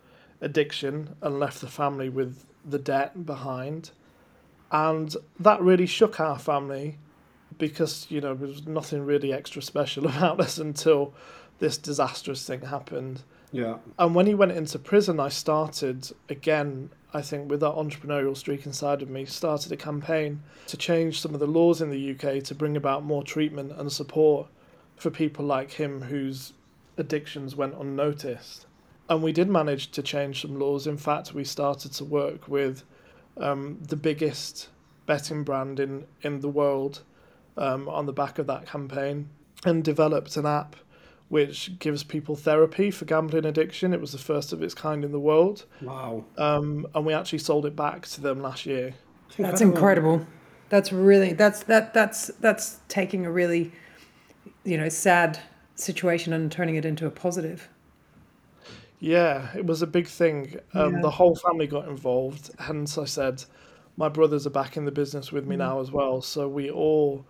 addiction 0.41 1.17
and 1.21 1.39
left 1.39 1.61
the 1.61 1.69
family 1.69 2.09
with 2.09 2.45
the 2.65 2.79
debt 2.79 3.27
behind. 3.27 3.91
And 4.73 5.15
that 5.39 5.61
really 5.61 5.87
shook 5.87 6.21
our 6.21 6.39
family 6.39 6.99
because, 7.59 8.07
you 8.09 8.21
know, 8.21 8.35
there 8.35 8.49
was 8.49 8.67
nothing 8.67 9.05
really 9.05 9.33
extra 9.33 9.63
special 9.63 10.07
about 10.09 10.41
us 10.41 10.59
until 10.59 11.15
this 11.59 11.77
disastrous 11.77 12.47
thing 12.47 12.63
happened. 12.63 13.23
Yeah. 13.53 13.79
And 13.99 14.15
when 14.15 14.27
he 14.27 14.35
went 14.35 14.53
into 14.53 14.79
prison, 14.79 15.21
I 15.21 15.29
started 15.29 16.11
again, 16.29 16.91
I 17.13 17.23
think, 17.23 17.51
with 17.51 17.61
that 17.61 17.75
entrepreneurial 17.75 18.37
streak 18.37 18.67
inside 18.67 19.03
of 19.03 19.11
me, 19.11 19.25
started 19.25 19.73
a 19.73 19.77
campaign 19.77 20.43
to 20.69 20.77
change 20.77 21.21
some 21.21 21.35
of 21.35 21.41
the 21.41 21.47
laws 21.47 21.83
in 21.83 21.91
the 21.91 22.11
UK 22.13 22.43
to 22.45 22.55
bring 22.55 22.77
about 22.77 23.05
more 23.05 23.25
treatment 23.25 23.73
and 23.73 23.91
support 23.93 24.47
for 24.97 25.11
people 25.11 25.45
like 25.45 25.73
him 25.73 26.03
whose 26.03 26.53
addictions 26.97 27.57
went 27.57 27.75
unnoticed. 27.75 28.67
And 29.09 29.23
we 29.23 29.33
did 29.33 29.49
manage 29.49 29.91
to 29.93 30.03
change 30.03 30.43
some 30.43 30.59
laws. 30.59 30.87
In 30.87 30.97
fact, 30.97 31.35
we 31.35 31.43
started 31.43 31.93
to 31.95 32.05
work 32.05 32.47
with 32.47 32.85
um, 33.37 33.79
the 33.89 33.97
biggest 33.97 34.69
betting 35.07 35.43
brand 35.43 35.81
in, 35.81 36.07
in 36.23 36.41
the 36.41 36.49
world 36.49 37.03
um, 37.57 37.89
on 37.89 38.07
the 38.07 38.13
back 38.13 38.39
of 38.39 38.47
that 38.47 38.67
campaign 38.67 39.29
and 39.65 39.83
developed 39.83 40.37
an 40.37 40.47
app 40.47 40.77
which 41.31 41.79
gives 41.79 42.03
people 42.05 42.37
therapy 42.37 42.91
for 42.91 43.07
gambling 43.07 43.47
addiction. 43.47 43.95
It 43.95 44.01
was 44.01 44.13
the 44.13 44.19
first 44.19 44.53
of 44.53 44.63
its 44.63 44.75
kind 44.75 45.05
in 45.05 45.13
the 45.13 45.19
world, 45.21 45.65
Wow. 45.81 46.25
um, 46.37 46.87
and 46.95 47.07
we 47.07 47.15
actually 47.15 47.39
sold 47.39 47.65
it 47.65 47.75
back 47.75 48.07
to 48.09 48.21
them 48.21 48.43
last 48.43 48.67
year. 48.67 48.95
That's 49.39 49.61
incredible. 49.63 50.27
That's 50.69 50.93
really 50.93 51.33
that's 51.33 51.63
that 51.65 51.95
that's 51.95 52.29
that's 52.41 52.81
taking 52.89 53.27
a 53.27 53.33
really 53.33 53.73
you 54.65 54.77
know 54.77 54.89
sad 54.89 55.39
situation 55.77 56.33
and 56.33 56.51
turning 56.53 56.75
it 56.77 56.85
into 56.85 57.07
a 57.07 57.11
positive. 57.11 57.69
Yeah, 58.99 59.49
it 59.57 59.65
was 59.65 59.83
a 59.83 59.87
big 59.87 60.07
thing. 60.07 60.57
Um, 60.75 60.95
Yeah. 60.97 61.01
The 61.01 61.11
whole 61.11 61.35
family 61.35 61.67
got 61.67 61.89
involved. 61.89 62.51
Hence, 62.59 62.99
I 62.99 63.05
said, 63.07 63.43
my 63.97 64.09
brothers 64.09 64.47
are 64.47 64.51
back 64.51 64.77
in 64.77 64.85
the 64.85 64.93
business 64.93 65.33
with 65.33 65.47
me 65.47 65.57
now 65.57 65.81
as 65.81 65.91
well. 65.91 66.21
So 66.21 66.49
we 66.49 66.71
all 66.71 67.25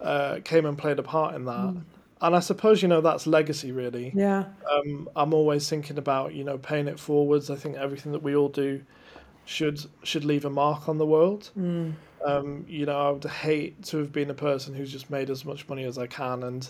uh, 0.00 0.40
came 0.44 0.66
and 0.66 0.76
played 0.76 0.98
a 0.98 1.02
part 1.02 1.34
in 1.34 1.44
that. 1.46 1.76
And 2.20 2.34
I 2.34 2.40
suppose, 2.40 2.80
you 2.80 2.88
know, 2.88 3.00
that's 3.00 3.26
legacy, 3.26 3.72
really. 3.72 4.12
Yeah. 4.14 4.44
Um, 4.70 5.08
I'm 5.14 5.34
always 5.34 5.68
thinking 5.68 5.98
about, 5.98 6.34
you 6.34 6.44
know, 6.44 6.58
paying 6.58 6.88
it 6.88 6.98
forwards. 6.98 7.50
I 7.50 7.56
think 7.56 7.76
everything 7.76 8.12
that 8.12 8.22
we 8.22 8.34
all 8.34 8.48
do 8.48 8.82
should 9.44 9.84
should 10.02 10.24
leave 10.24 10.44
a 10.44 10.50
mark 10.50 10.88
on 10.88 10.98
the 10.98 11.06
world. 11.06 11.50
Um, 12.24 12.64
you 12.66 12.86
know, 12.86 12.98
I 12.98 13.10
would 13.10 13.24
hate 13.24 13.82
to 13.84 13.98
have 13.98 14.12
been 14.12 14.30
a 14.30 14.34
person 14.34 14.74
who's 14.74 14.90
just 14.90 15.10
made 15.10 15.28
as 15.28 15.44
much 15.44 15.68
money 15.68 15.84
as 15.84 15.98
I 15.98 16.06
can 16.06 16.42
and 16.42 16.66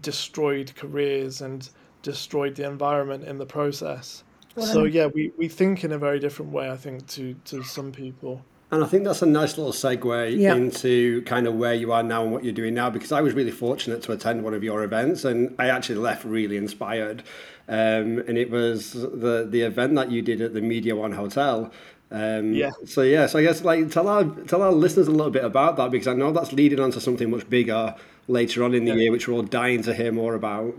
destroyed 0.00 0.74
careers 0.74 1.40
and 1.40 1.68
destroyed 2.02 2.56
the 2.56 2.66
environment 2.66 3.24
in 3.24 3.38
the 3.38 3.46
process. 3.46 4.24
Well, 4.56 4.66
so 4.66 4.84
yeah, 4.84 5.06
we, 5.06 5.32
we 5.36 5.48
think 5.48 5.84
in 5.84 5.92
a 5.92 5.98
very 5.98 6.18
different 6.18 6.52
way, 6.52 6.70
I 6.70 6.76
think, 6.76 7.06
to, 7.08 7.34
to 7.46 7.62
some 7.62 7.92
people. 7.92 8.44
And 8.72 8.82
I 8.82 8.86
think 8.86 9.04
that's 9.04 9.22
a 9.22 9.26
nice 9.26 9.56
little 9.56 9.72
segue 9.72 10.36
Yeah. 10.38 10.54
into 10.56 11.22
kind 11.22 11.46
of 11.46 11.54
where 11.54 11.74
you 11.74 11.92
are 11.92 12.02
now 12.02 12.22
and 12.24 12.32
what 12.32 12.42
you're 12.44 12.52
doing 12.52 12.74
now, 12.74 12.90
because 12.90 13.12
I 13.12 13.20
was 13.20 13.32
really 13.34 13.50
fortunate 13.52 14.02
to 14.02 14.12
attend 14.12 14.42
one 14.42 14.54
of 14.54 14.64
your 14.64 14.82
events, 14.82 15.24
and 15.24 15.54
I 15.58 15.68
actually 15.68 15.96
left 15.96 16.24
really 16.24 16.56
inspired. 16.56 17.22
Um, 17.68 18.22
and 18.26 18.36
it 18.36 18.50
was 18.50 18.92
the 18.92 19.46
the 19.48 19.62
event 19.62 19.94
that 19.94 20.10
you 20.10 20.22
did 20.22 20.40
at 20.40 20.54
the 20.54 20.60
Media 20.60 20.94
One 20.96 21.12
Hotel. 21.12 21.70
Um, 22.10 22.52
Yeah. 22.52 22.70
So 22.84 23.02
yeah, 23.02 23.26
so 23.26 23.38
I 23.38 23.42
guess 23.42 23.64
like 23.64 23.90
tell 23.90 24.08
our 24.08 24.24
tell 24.46 24.62
our 24.62 24.72
listeners 24.72 25.08
a 25.08 25.12
little 25.12 25.30
bit 25.30 25.44
about 25.44 25.76
that 25.76 25.90
because 25.90 26.08
I 26.08 26.14
know 26.14 26.32
that's 26.32 26.52
leading 26.52 26.80
on 26.80 26.90
to 26.92 27.00
something 27.00 27.30
much 27.30 27.48
bigger 27.48 27.94
later 28.28 28.64
on 28.64 28.74
in 28.74 28.84
the 28.86 28.94
year, 28.94 29.10
which 29.12 29.28
we're 29.28 29.34
all 29.34 29.42
dying 29.42 29.82
to 29.82 29.94
hear 29.94 30.10
more 30.12 30.34
about. 30.34 30.74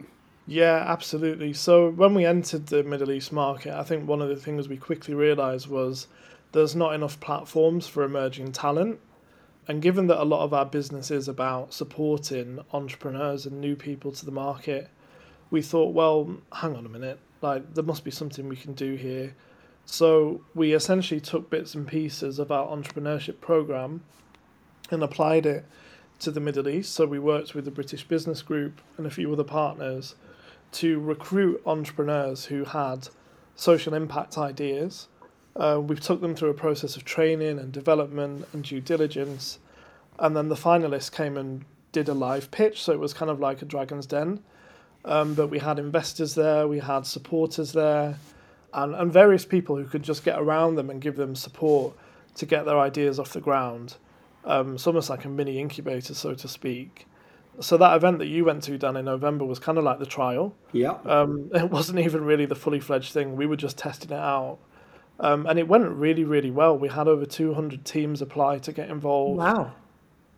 Yeah, 0.48 0.84
absolutely. 0.88 1.54
So 1.54 1.90
when 1.90 2.14
we 2.14 2.24
entered 2.26 2.68
the 2.68 2.84
Middle 2.84 3.12
East 3.12 3.32
market, 3.32 3.74
I 3.74 3.84
think 3.84 4.08
one 4.08 4.22
of 4.22 4.30
the 4.30 4.36
things 4.36 4.68
we 4.70 4.78
quickly 4.78 5.14
realised 5.16 5.68
was 5.68 6.08
there's 6.56 6.76
not 6.76 6.94
enough 6.94 7.20
platforms 7.20 7.86
for 7.86 8.04
emerging 8.04 8.54
talent. 8.54 8.98
And 9.68 9.82
given 9.82 10.08
that 10.08 10.22
a 10.22 10.24
lot 10.24 10.44
of 10.44 10.54
our 10.54 10.66
business 10.66 11.12
is 11.12 11.28
about 11.28 11.74
supporting 11.74 12.60
entrepreneurs 12.72 13.46
and 13.46 13.60
new 13.60 13.76
people 13.76 14.14
to 14.14 14.26
the 14.26 14.32
market, 14.32 14.90
we 15.50 15.62
thought, 15.62 15.94
well, 15.94 16.38
hang 16.54 16.76
on 16.76 16.86
a 16.86 16.90
minute, 16.90 17.20
like 17.42 17.74
there 17.74 17.84
must 17.84 18.06
be 18.06 18.12
something 18.12 18.48
we 18.48 18.56
can 18.56 18.72
do 18.72 18.96
here. 18.96 19.36
So 19.84 20.42
we 20.54 20.74
essentially 20.74 21.20
took 21.20 21.50
bits 21.50 21.76
and 21.76 21.86
pieces 21.86 22.40
of 22.40 22.54
our 22.54 22.68
entrepreneurship 22.68 23.42
program 23.42 24.04
and 24.90 25.04
applied 25.04 25.46
it 25.46 25.66
to 26.20 26.32
the 26.32 26.40
Middle 26.40 26.70
East. 26.70 26.94
So 26.94 27.06
we 27.06 27.20
worked 27.20 27.54
with 27.54 27.66
the 27.66 27.72
British 27.72 28.08
Business 28.08 28.42
Group 28.42 28.80
and 28.98 29.06
a 29.06 29.12
few 29.12 29.32
other 29.34 29.44
partners 29.44 30.16
to 30.74 31.02
recruit 31.02 31.62
entrepreneurs 31.66 32.46
who 32.46 32.64
had 32.64 33.10
social 33.56 33.94
impact 33.94 34.38
ideas. 34.38 35.10
Uh, 35.56 35.80
we 35.82 35.96
took 35.96 36.22
them 36.22 36.36
through 36.36 36.50
a 36.50 36.54
process 36.54 36.96
of 36.96 37.06
training 37.06 37.60
and 37.60 37.72
development 37.72 38.46
and 38.54 38.64
due 38.64 38.82
diligence. 38.82 39.60
And 40.20 40.36
then 40.36 40.50
the 40.50 40.56
finalists 40.56 41.12
came 41.12 41.38
and 41.38 41.64
did 41.92 42.10
a 42.10 42.14
live 42.14 42.52
pitch. 42.52 42.84
So 42.84 42.92
it 42.92 43.00
was 43.00 43.14
kind 43.14 43.32
of 43.32 43.40
like 43.40 43.62
a 43.62 43.66
Dragon's 43.66 44.06
Den. 44.06 44.42
Um, 45.06 45.36
but 45.36 45.48
we 45.48 45.60
had 45.60 45.80
investors 45.80 46.36
there, 46.36 46.68
we 46.68 46.80
had 46.80 47.06
supporters 47.06 47.74
there, 47.74 48.18
and, 48.74 48.96
and 48.96 49.14
various 49.14 49.46
people 49.46 49.78
who 49.78 49.86
could 49.86 50.02
just 50.02 50.26
get 50.26 50.40
around 50.40 50.76
them 50.76 50.90
and 50.90 51.00
give 51.00 51.16
them 51.16 51.36
support 51.36 51.94
to 52.36 52.46
get 52.46 52.66
their 52.66 52.80
ideas 52.80 53.20
off 53.20 53.32
the 53.32 53.40
ground. 53.40 53.96
Um, 54.44 54.76
it's 54.76 54.88
almost 54.88 55.10
like 55.10 55.26
a 55.26 55.30
mini 55.30 55.60
incubator, 55.60 56.14
so 56.14 56.34
to 56.34 56.48
speak. 56.48 57.08
So 57.60 57.78
that 57.78 57.96
event 57.96 58.20
that 58.20 58.28
you 58.28 58.46
went 58.46 58.64
to, 58.64 58.78
Dan, 58.78 58.98
in 58.98 59.06
November 59.06 59.46
was 59.46 59.60
kind 59.60 59.78
of 59.78 59.84
like 59.84 60.00
the 60.00 60.06
trial. 60.06 60.56
Yeah. 60.74 60.98
Um, 61.06 61.50
it 61.54 61.70
wasn't 61.70 62.00
even 62.00 62.26
really 62.26 62.46
the 62.46 62.56
fully 62.56 62.80
fledged 62.80 63.14
thing. 63.14 63.36
We 63.36 63.46
were 63.46 63.56
just 63.56 63.78
testing 63.78 64.12
it 64.12 64.20
out. 64.20 64.58
Um, 65.20 65.46
and 65.48 65.58
it 65.58 65.68
went 65.68 65.88
really, 65.90 66.24
really 66.24 66.52
well. 66.52 66.78
We 66.78 66.90
had 66.90 67.08
over 67.08 67.26
200 67.26 67.86
teams 67.86 68.22
apply 68.22 68.60
to 68.60 68.72
get 68.74 68.90
involved 68.90 69.38
Wow. 69.40 69.72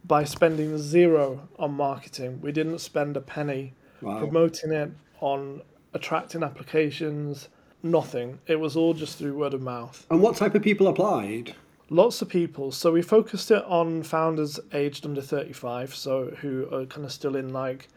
by 0.05 0.23
spending 0.23 0.77
zero 0.77 1.47
on 1.57 1.73
marketing. 1.73 2.39
We 2.41 2.51
didn't 2.51 2.79
spend 2.79 3.17
a 3.17 3.21
penny 3.21 3.73
Wow. 4.01 4.19
promoting 4.19 4.71
it 4.71 4.91
on 5.19 5.61
attracting 5.93 6.43
applications, 6.43 7.49
nothing. 7.81 8.39
It 8.45 8.59
was 8.59 8.75
all 8.75 8.93
just 8.93 9.17
through 9.17 9.35
word 9.35 9.53
of 9.55 9.61
mouth. 9.61 10.05
And 10.11 10.21
what 10.21 10.35
type 10.35 10.53
of 10.53 10.61
people 10.61 10.87
applied? 10.87 11.55
Lots 11.89 12.21
of 12.21 12.29
people. 12.29 12.71
So 12.71 12.91
we 12.91 13.01
focused 13.01 13.49
it 13.49 13.63
on 13.65 14.03
founders 14.03 14.59
aged 14.73 15.05
under 15.05 15.21
35, 15.21 15.95
so 15.95 16.31
who 16.41 16.67
are 16.71 16.85
kind 16.85 17.05
of 17.05 17.11
still 17.11 17.35
in 17.35 17.51
like 17.53 17.87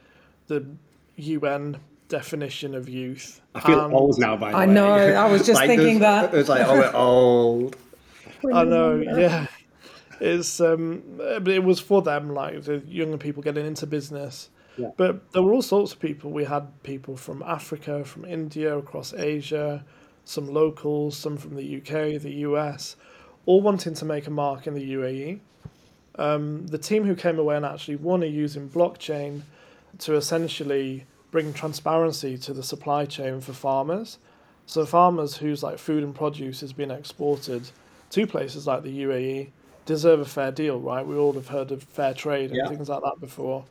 the 0.47 0.65
UN 1.17 1.77
definition 2.11 2.75
of 2.75 2.89
youth. 2.89 3.41
I 3.55 3.61
feel 3.61 3.81
And- 3.87 3.95
old 3.95 4.19
now. 4.19 4.37
By 4.37 4.51
the 4.51 4.57
I 4.59 4.67
way, 4.67 4.73
know, 4.75 4.95
I 4.95 5.31
was 5.33 5.47
just 5.47 5.61
thinking 5.67 6.01
there's- 6.01 6.31
that. 6.31 6.39
It's 6.39 6.49
like, 6.51 6.67
oh, 6.67 6.75
we're 6.75 6.93
old. 6.95 7.77
I 8.53 8.65
know, 8.65 8.97
yeah. 8.97 9.47
It's 10.21 10.61
um, 10.61 11.03
but 11.17 11.49
it 11.49 11.65
was 11.65 11.81
for 11.81 12.03
them, 12.03 12.35
like 12.35 12.65
the 12.65 12.83
younger 12.87 13.17
people 13.17 13.43
getting 13.43 13.65
into 13.67 13.87
business. 13.87 14.51
Yeah. 14.77 14.91
But 14.97 15.33
there 15.33 15.43
were 15.43 15.53
all 15.55 15.63
sorts 15.63 15.93
of 15.93 16.01
people. 16.01 16.31
We 16.31 16.45
had 16.45 16.83
people 16.83 17.17
from 17.17 17.43
Africa, 17.43 18.05
from 18.05 18.25
India, 18.27 18.77
across 18.77 19.13
Asia, 19.15 19.85
some 20.25 20.47
locals, 20.53 21.17
some 21.17 21.37
from 21.39 21.57
the 21.57 21.77
UK, 21.79 22.21
the 22.21 22.33
US, 22.49 22.97
all 23.47 23.61
wanting 23.63 23.95
to 23.95 24.05
make 24.05 24.27
a 24.27 24.31
mark 24.31 24.67
in 24.67 24.75
the 24.75 24.93
UAE. 24.95 25.41
Um, 26.17 26.67
the 26.67 26.79
team 26.79 27.05
who 27.05 27.15
came 27.15 27.39
away 27.39 27.57
and 27.57 27.65
actually 27.65 27.97
won 27.97 28.23
are 28.23 28.27
using 28.27 28.69
blockchain 28.69 29.43
to 30.01 30.15
essentially 30.17 31.07
bring 31.31 31.53
transparency 31.53 32.37
to 32.39 32.53
the 32.53 32.63
supply 32.63 33.05
chain 33.07 33.41
for 33.41 33.53
farmers. 33.53 34.19
So 34.67 34.85
farmers 34.87 35.37
whose 35.37 35.63
like 35.63 35.79
food 35.79 36.03
and 36.05 36.15
produce 36.15 36.63
is 36.63 36.73
being 36.73 36.91
exported 36.91 37.71
to 38.11 38.27
places 38.27 38.67
like 38.67 38.83
the 38.83 39.03
UAE 39.03 39.51
deserve 39.87 40.21
a 40.21 40.25
fair 40.25 40.53
deal, 40.53 40.79
right? 40.81 41.07
We 41.07 41.17
all 41.17 41.33
have 41.33 41.49
heard 41.49 41.73
of 41.73 41.83
fair 41.83 42.15
trade 42.15 42.51
and 42.51 42.57
Yeah. 42.57 42.69
things 42.69 42.89
like 42.89 43.03
that 43.03 43.21
before. 43.21 43.65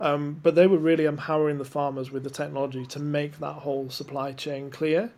Um, 0.00 0.38
but 0.42 0.54
they 0.54 0.66
were 0.66 0.78
really 0.78 1.04
empowering 1.04 1.58
the 1.58 1.64
farmers 1.64 2.10
with 2.10 2.24
the 2.24 2.30
technology 2.30 2.86
to 2.86 2.98
make 3.00 3.38
that 3.38 3.52
whole 3.54 3.90
supply 3.90 4.32
chain 4.32 4.70
clear. 4.70 5.12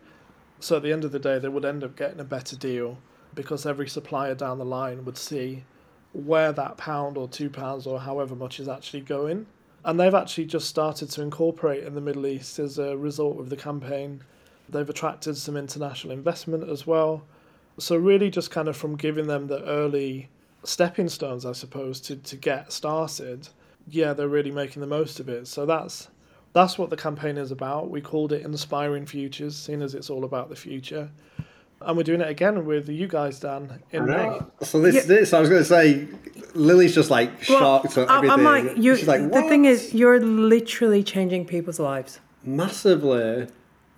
So 0.61 0.77
at 0.77 0.83
the 0.83 0.93
end 0.93 1.05
of 1.05 1.13
the 1.13 1.19
day, 1.19 1.39
they 1.39 1.49
would 1.49 1.65
end 1.65 1.85
up 1.85 1.97
getting 1.97 2.21
a 2.21 2.25
better 2.25 2.57
deal 2.57 2.99
because 3.35 3.65
every 3.67 3.89
supplier 3.89 4.35
down 4.35 4.59
the 4.59 4.65
line 4.65 5.05
would 5.05 5.17
see 5.19 5.65
where 6.13 6.53
that 6.53 6.77
pound 6.77 7.17
or 7.17 7.29
two 7.29 7.49
pounds 7.49 7.87
or 7.87 8.01
however 8.01 8.35
much 8.35 8.61
is 8.61 8.69
actually 8.69 9.01
going. 9.01 9.47
And 9.85 9.99
they've 9.99 10.15
actually 10.15 10.47
just 10.47 10.69
started 10.69 11.11
to 11.11 11.23
incorporate 11.23 11.85
in 11.85 11.95
the 11.95 12.01
Middle 12.01 12.27
East 12.27 12.59
as 12.59 12.79
a 12.79 12.97
result 12.97 13.41
of 13.41 13.51
the 13.51 13.57
campaign. 13.57 14.23
They've 14.69 14.89
attracted 14.89 15.37
some 15.37 15.57
international 15.57 16.13
investment 16.13 16.69
as 16.69 16.87
well. 16.87 17.25
So, 17.79 17.97
really, 17.97 18.31
just 18.31 18.51
kind 18.51 18.69
of 18.69 18.77
from 18.77 18.97
giving 18.97 19.27
them 19.27 19.49
the 19.49 19.65
early 19.65 20.29
stepping 20.63 21.09
stones, 21.09 21.45
I 21.45 21.53
suppose, 21.53 22.01
to, 22.03 22.17
to 22.17 22.37
get 22.37 22.73
started, 22.73 23.49
yeah, 23.89 24.13
they're 24.13 24.29
really 24.29 24.53
making 24.53 24.81
the 24.81 24.87
most 24.87 25.19
of 25.19 25.29
it. 25.29 25.49
So, 25.49 25.67
that's 25.67 26.09
that's 26.53 26.79
what 26.79 26.91
the 26.91 26.97
campaign 26.97 27.39
is 27.39 27.51
about. 27.51 27.91
We 27.91 28.01
called 28.01 28.33
it 28.33 28.45
Inspiring 28.45 29.07
Futures, 29.07 29.57
seeing 29.57 29.83
as 29.83 29.95
it's 29.95 30.11
all 30.11 30.25
about 30.25 30.49
the 30.49 30.57
future. 30.57 31.11
And 31.87 31.97
we're 31.97 32.03
doing 32.03 32.21
it 32.21 32.29
again 32.29 32.65
with 32.65 32.89
you 32.89 33.07
guys, 33.09 33.41
Dan, 33.41 33.83
in 33.91 34.07
May. 34.07 34.41
So 34.63 34.81
this, 34.81 35.05
this, 35.07 35.33
I 35.33 35.41
was 35.41 35.49
going 35.49 35.63
to 35.63 35.69
say, 35.69 36.07
Lili's 36.55 36.95
just 36.95 37.11
like 37.11 37.43
shocked 37.43 37.97
at 37.99 38.09
I- 38.11 38.17
everything. 38.19 38.31
I'm 38.31 38.45
like, 38.45 38.77
you, 38.77 38.97
She's 38.97 39.09
like, 39.09 39.31
the 39.31 39.43
thing 39.43 39.65
is, 39.65 39.93
you're 39.95 40.21
literally 40.21 41.03
changing 41.03 41.47
people's 41.47 41.79
lives. 41.79 42.21
massively. 42.45 43.49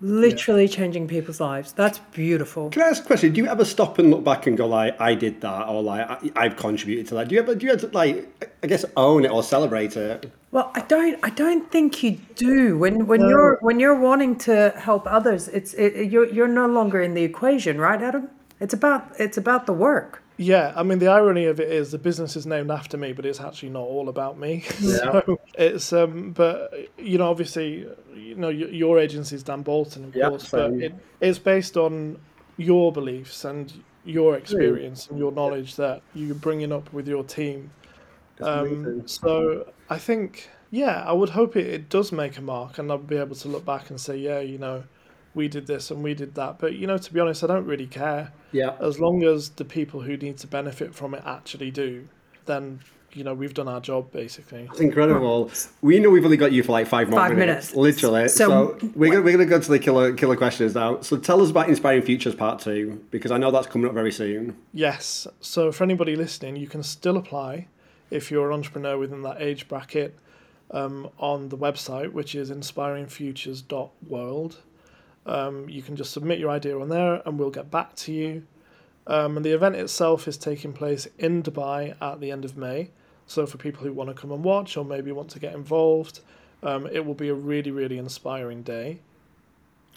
Literally 0.01 0.67
changing 0.67 1.07
people's 1.07 1.39
lives. 1.39 1.71
That's 1.71 1.99
beautiful. 2.11 2.69
Can 2.69 2.81
I 2.81 2.87
ask 2.89 3.01
a 3.03 3.07
question? 3.07 3.31
Do 3.31 3.41
you 3.41 3.47
ever 3.47 3.63
stop 3.63 3.97
and 3.97 4.11
look 4.11 4.25
back 4.25 4.45
and 4.45 4.57
go 4.57 4.67
like, 4.67 4.99
I 4.99 5.15
did 5.15 5.39
that, 5.41 5.67
or 5.69 5.81
like, 5.81 6.05
I, 6.09 6.31
I've 6.35 6.57
contributed 6.57 7.07
to 7.07 7.15
that? 7.15 7.29
Do 7.29 7.35
you 7.35 7.41
ever, 7.41 7.55
do 7.55 7.65
you 7.65 7.71
ever 7.71 7.87
like, 7.87 8.53
I 8.61 8.67
guess, 8.67 8.83
own 8.97 9.23
it 9.23 9.31
or 9.31 9.41
celebrate 9.41 9.95
it? 9.95 10.29
Well, 10.55 10.71
I 10.73 10.79
don't. 10.79 11.19
I 11.21 11.31
don't 11.31 11.69
think 11.69 12.01
you 12.01 12.11
do. 12.35 12.77
When 12.77 13.07
when 13.07 13.19
you're 13.19 13.57
when 13.59 13.77
you're 13.77 13.99
wanting 13.99 14.37
to 14.47 14.73
help 14.77 15.05
others, 15.05 15.49
it's 15.49 15.73
it, 15.73 16.09
you're 16.09 16.27
you're 16.27 16.47
no 16.47 16.65
longer 16.65 17.01
in 17.01 17.13
the 17.13 17.23
equation, 17.23 17.77
right, 17.77 18.01
Adam? 18.01 18.29
It's 18.61 18.73
about 18.73 19.11
it's 19.19 19.37
about 19.37 19.65
the 19.65 19.73
work. 19.73 20.23
Yeah, 20.37 20.71
I 20.73 20.83
mean 20.83 20.99
the 20.99 21.09
irony 21.09 21.43
of 21.43 21.59
it 21.59 21.69
is 21.69 21.91
the 21.91 21.97
business 21.97 22.37
is 22.37 22.45
named 22.45 22.71
after 22.71 22.95
me, 22.97 23.11
but 23.11 23.25
it's 23.25 23.41
actually 23.41 23.71
not 23.71 23.81
all 23.83 24.07
about 24.07 24.39
me. 24.39 24.61
so 24.61 25.41
it's 25.55 25.91
um, 25.91 26.31
but 26.31 26.73
you 26.97 27.17
know, 27.17 27.29
obviously, 27.29 27.85
you 28.15 28.35
know, 28.35 28.47
your, 28.47 28.69
your 28.69 28.97
agency 28.97 29.35
is 29.35 29.43
Dan 29.43 29.61
Bolton, 29.61 30.05
of 30.05 30.15
Yeah, 30.15 30.29
course, 30.29 30.49
but 30.49 30.69
same. 30.69 30.81
it, 30.81 30.93
it's 31.19 31.37
based 31.37 31.75
on 31.75 32.17
your 32.55 32.93
beliefs 32.93 33.43
and 33.43 33.73
your 34.05 34.37
experience 34.37 35.09
and 35.09 35.19
your 35.19 35.33
knowledge 35.33 35.75
that 35.75 36.01
you're 36.13 36.33
bringing 36.35 36.71
up 36.71 36.93
with 36.93 37.09
your 37.09 37.25
team. 37.25 37.71
Um, 38.41 39.07
so 39.07 39.71
I 39.89 39.97
think, 39.97 40.49
yeah, 40.71 41.03
I 41.05 41.13
would 41.13 41.29
hope 41.29 41.55
it, 41.55 41.67
it 41.67 41.89
does 41.89 42.11
make 42.11 42.37
a 42.37 42.41
mark, 42.41 42.77
and 42.77 42.91
I'll 42.91 42.97
be 42.97 43.17
able 43.17 43.35
to 43.35 43.47
look 43.47 43.65
back 43.65 43.89
and 43.89 43.99
say, 43.99 44.17
yeah, 44.17 44.39
you 44.39 44.57
know, 44.57 44.83
we 45.33 45.47
did 45.47 45.67
this 45.67 45.91
and 45.91 46.01
we 46.03 46.13
did 46.13 46.35
that. 46.35 46.59
But 46.59 46.75
you 46.75 46.87
know, 46.87 46.97
to 46.97 47.13
be 47.13 47.19
honest, 47.19 47.43
I 47.43 47.47
don't 47.47 47.65
really 47.65 47.87
care 47.87 48.31
Yeah. 48.53 48.75
as 48.79 48.99
long 48.99 49.23
as 49.23 49.49
the 49.49 49.65
people 49.65 50.01
who 50.01 50.15
need 50.17 50.37
to 50.37 50.47
benefit 50.47 50.95
from 50.95 51.13
it 51.13 51.23
actually 51.25 51.71
do, 51.71 52.07
then 52.45 52.79
you 53.11 53.23
know 53.23 53.33
we've 53.33 53.53
done 53.53 53.67
our 53.67 53.81
job 53.81 54.11
basically. 54.13 54.67
It's 54.71 54.79
incredible. 54.79 55.51
We 55.81 55.99
know 55.99 56.09
we've 56.09 56.23
only 56.23 56.37
got 56.37 56.51
you 56.53 56.63
for 56.63 56.71
like 56.73 56.87
five 56.87 57.09
more 57.09 57.19
Five 57.19 57.35
minutes, 57.37 57.73
minutes. 57.75 58.01
literally. 58.01 58.27
So, 58.29 58.77
So- 58.79 58.89
we're 58.95 59.11
gonna, 59.11 59.23
we're 59.23 59.31
gonna 59.33 59.45
go 59.45 59.59
to 59.59 59.69
the 59.71 59.79
killer 59.79 60.13
killer 60.13 60.37
questions 60.37 60.73
now. 60.75 61.01
So 61.01 61.17
tell 61.17 61.41
us 61.41 61.49
about 61.49 61.67
Inspiring 61.67 62.01
Futures 62.03 62.35
Part 62.35 62.59
Two 62.59 63.03
because 63.11 63.31
I 63.31 63.37
know 63.37 63.51
that's 63.51 63.67
coming 63.67 63.87
up 63.87 63.93
very 63.93 64.11
soon. 64.13 64.55
Yes. 64.73 65.27
So 65.41 65.71
for 65.73 65.83
anybody 65.83 66.15
listening, 66.15 66.55
you 66.55 66.67
can 66.67 66.81
still 66.83 67.17
apply 67.17 67.67
if 68.11 68.31
you're 68.31 68.49
an 68.49 68.53
entrepreneur 68.55 68.97
within 68.97 69.21
that 69.23 69.41
age 69.41 69.67
bracket 69.67 70.17
um, 70.71 71.09
on 71.19 71.49
the 71.49 71.57
website, 71.57 72.11
which 72.11 72.35
is 72.35 72.49
inspiringfutures.world. 72.51 74.57
Um, 75.25 75.67
you 75.69 75.81
can 75.81 75.95
just 75.95 76.11
submit 76.11 76.37
your 76.39 76.49
idea 76.51 76.79
on 76.79 76.89
there, 76.89 77.21
and 77.25 77.39
we'll 77.39 77.49
get 77.49 77.71
back 77.71 77.95
to 77.97 78.11
you. 78.13 78.43
Um, 79.07 79.37
and 79.37 79.45
the 79.45 79.51
event 79.51 79.75
itself 79.75 80.27
is 80.27 80.37
taking 80.37 80.73
place 80.73 81.07
in 81.17 81.41
Dubai 81.43 81.95
at 82.01 82.19
the 82.19 82.31
end 82.31 82.45
of 82.45 82.57
May. 82.57 82.89
So 83.27 83.45
for 83.47 83.57
people 83.57 83.83
who 83.83 83.93
want 83.93 84.09
to 84.09 84.13
come 84.13 84.31
and 84.31 84.43
watch, 84.43 84.77
or 84.77 84.85
maybe 84.85 85.11
want 85.11 85.29
to 85.31 85.39
get 85.39 85.53
involved, 85.53 86.19
um, 86.63 86.87
it 86.91 87.05
will 87.05 87.13
be 87.15 87.29
a 87.29 87.33
really, 87.33 87.71
really 87.71 87.97
inspiring 87.97 88.61
day. 88.63 88.99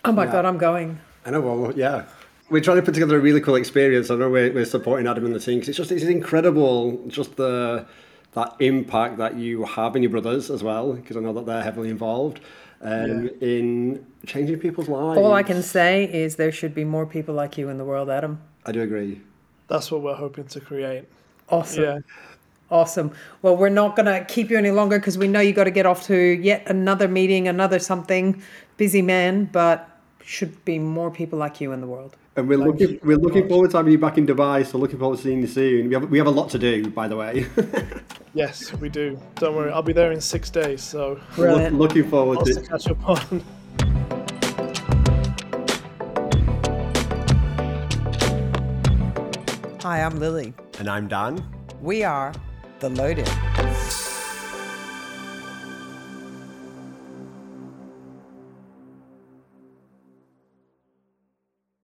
Oh 0.04 0.12
my 0.12 0.24
Yeah. 0.24 0.32
god, 0.32 0.44
I'm 0.46 0.58
going. 0.58 1.00
I 1.26 1.30
know. 1.30 1.40
Well, 1.40 1.72
yeah. 1.76 2.04
We're 2.50 2.62
trying 2.62 2.76
to 2.76 2.82
put 2.82 2.94
together 2.94 3.16
a 3.16 3.20
really 3.20 3.40
cool 3.40 3.56
experience. 3.56 4.10
I 4.10 4.16
know 4.16 4.30
we're, 4.30 4.52
we're 4.52 4.64
supporting 4.64 5.06
Adam 5.06 5.26
and 5.26 5.34
the 5.34 5.40
team 5.40 5.56
because 5.56 5.68
it's 5.68 5.78
just 5.78 5.92
it's 5.92 6.04
incredible, 6.04 7.04
just 7.08 7.36
the 7.36 7.86
that 8.32 8.54
impact 8.60 9.18
that 9.18 9.36
you 9.36 9.64
have 9.64 9.96
in 9.96 10.02
your 10.02 10.10
brothers 10.10 10.50
as 10.50 10.62
well. 10.62 10.92
Because 10.92 11.16
I 11.16 11.20
know 11.20 11.32
that 11.32 11.46
they're 11.46 11.62
heavily 11.62 11.90
involved 11.90 12.40
um, 12.82 13.24
yeah. 13.24 13.30
in 13.40 14.06
changing 14.26 14.58
people's 14.58 14.88
lives. 14.88 15.18
All 15.18 15.32
I 15.32 15.42
can 15.42 15.62
say 15.62 16.04
is 16.04 16.36
there 16.36 16.52
should 16.52 16.74
be 16.74 16.84
more 16.84 17.06
people 17.06 17.34
like 17.34 17.58
you 17.58 17.68
in 17.68 17.78
the 17.78 17.84
world, 17.84 18.10
Adam. 18.10 18.40
I 18.64 18.72
do 18.72 18.82
agree. 18.82 19.20
That's 19.68 19.90
what 19.90 20.02
we're 20.02 20.14
hoping 20.14 20.46
to 20.48 20.60
create. 20.60 21.04
Awesome. 21.48 21.82
Yeah. 21.82 21.98
Awesome. 22.70 23.12
Well, 23.40 23.56
we're 23.56 23.70
not 23.70 23.96
going 23.96 24.06
to 24.06 24.24
keep 24.26 24.50
you 24.50 24.58
any 24.58 24.70
longer 24.70 24.98
because 24.98 25.16
we 25.16 25.26
know 25.26 25.40
you 25.40 25.54
got 25.54 25.64
to 25.64 25.70
get 25.70 25.86
off 25.86 26.04
to 26.06 26.14
yet 26.14 26.68
another 26.68 27.08
meeting, 27.08 27.48
another 27.48 27.78
something. 27.78 28.42
Busy 28.76 29.00
man, 29.00 29.46
but 29.46 29.88
should 30.22 30.62
be 30.66 30.78
more 30.78 31.10
people 31.10 31.38
like 31.38 31.60
you 31.62 31.72
in 31.72 31.80
the 31.80 31.86
world. 31.86 32.14
And 32.38 32.48
we're 32.48 32.56
Thank 32.56 32.78
looking 32.78 33.00
we're 33.02 33.16
looking 33.16 33.40
much. 33.40 33.48
forward 33.48 33.70
to 33.72 33.78
having 33.78 33.90
you 33.90 33.98
back 33.98 34.16
in 34.16 34.24
Dubai. 34.24 34.64
So 34.64 34.78
looking 34.78 35.00
forward 35.00 35.16
to 35.16 35.22
seeing 35.24 35.40
you 35.40 35.48
soon. 35.48 35.88
We 35.88 35.94
have 35.94 36.08
we 36.08 36.18
have 36.18 36.28
a 36.28 36.30
lot 36.30 36.48
to 36.50 36.58
do, 36.58 36.88
by 36.88 37.08
the 37.08 37.16
way. 37.16 37.46
yes, 38.32 38.72
we 38.74 38.88
do. 38.88 39.20
Don't 39.34 39.56
worry, 39.56 39.72
I'll 39.72 39.82
be 39.82 39.92
there 39.92 40.12
in 40.12 40.20
six 40.20 40.48
days. 40.48 40.80
So 40.80 41.20
Look, 41.36 41.72
looking 41.72 42.08
forward 42.08 42.44
to, 42.44 42.54
to 42.54 42.60
catch 42.60 42.86
up 42.86 43.08
on. 43.08 43.42
Hi, 49.82 50.02
I'm 50.02 50.20
Lili. 50.20 50.54
And 50.78 50.88
I'm 50.88 51.08
Dan. 51.08 51.44
We 51.82 52.04
are 52.04 52.32
The 52.78 52.90
Load 52.90 53.18
In. 53.18 53.67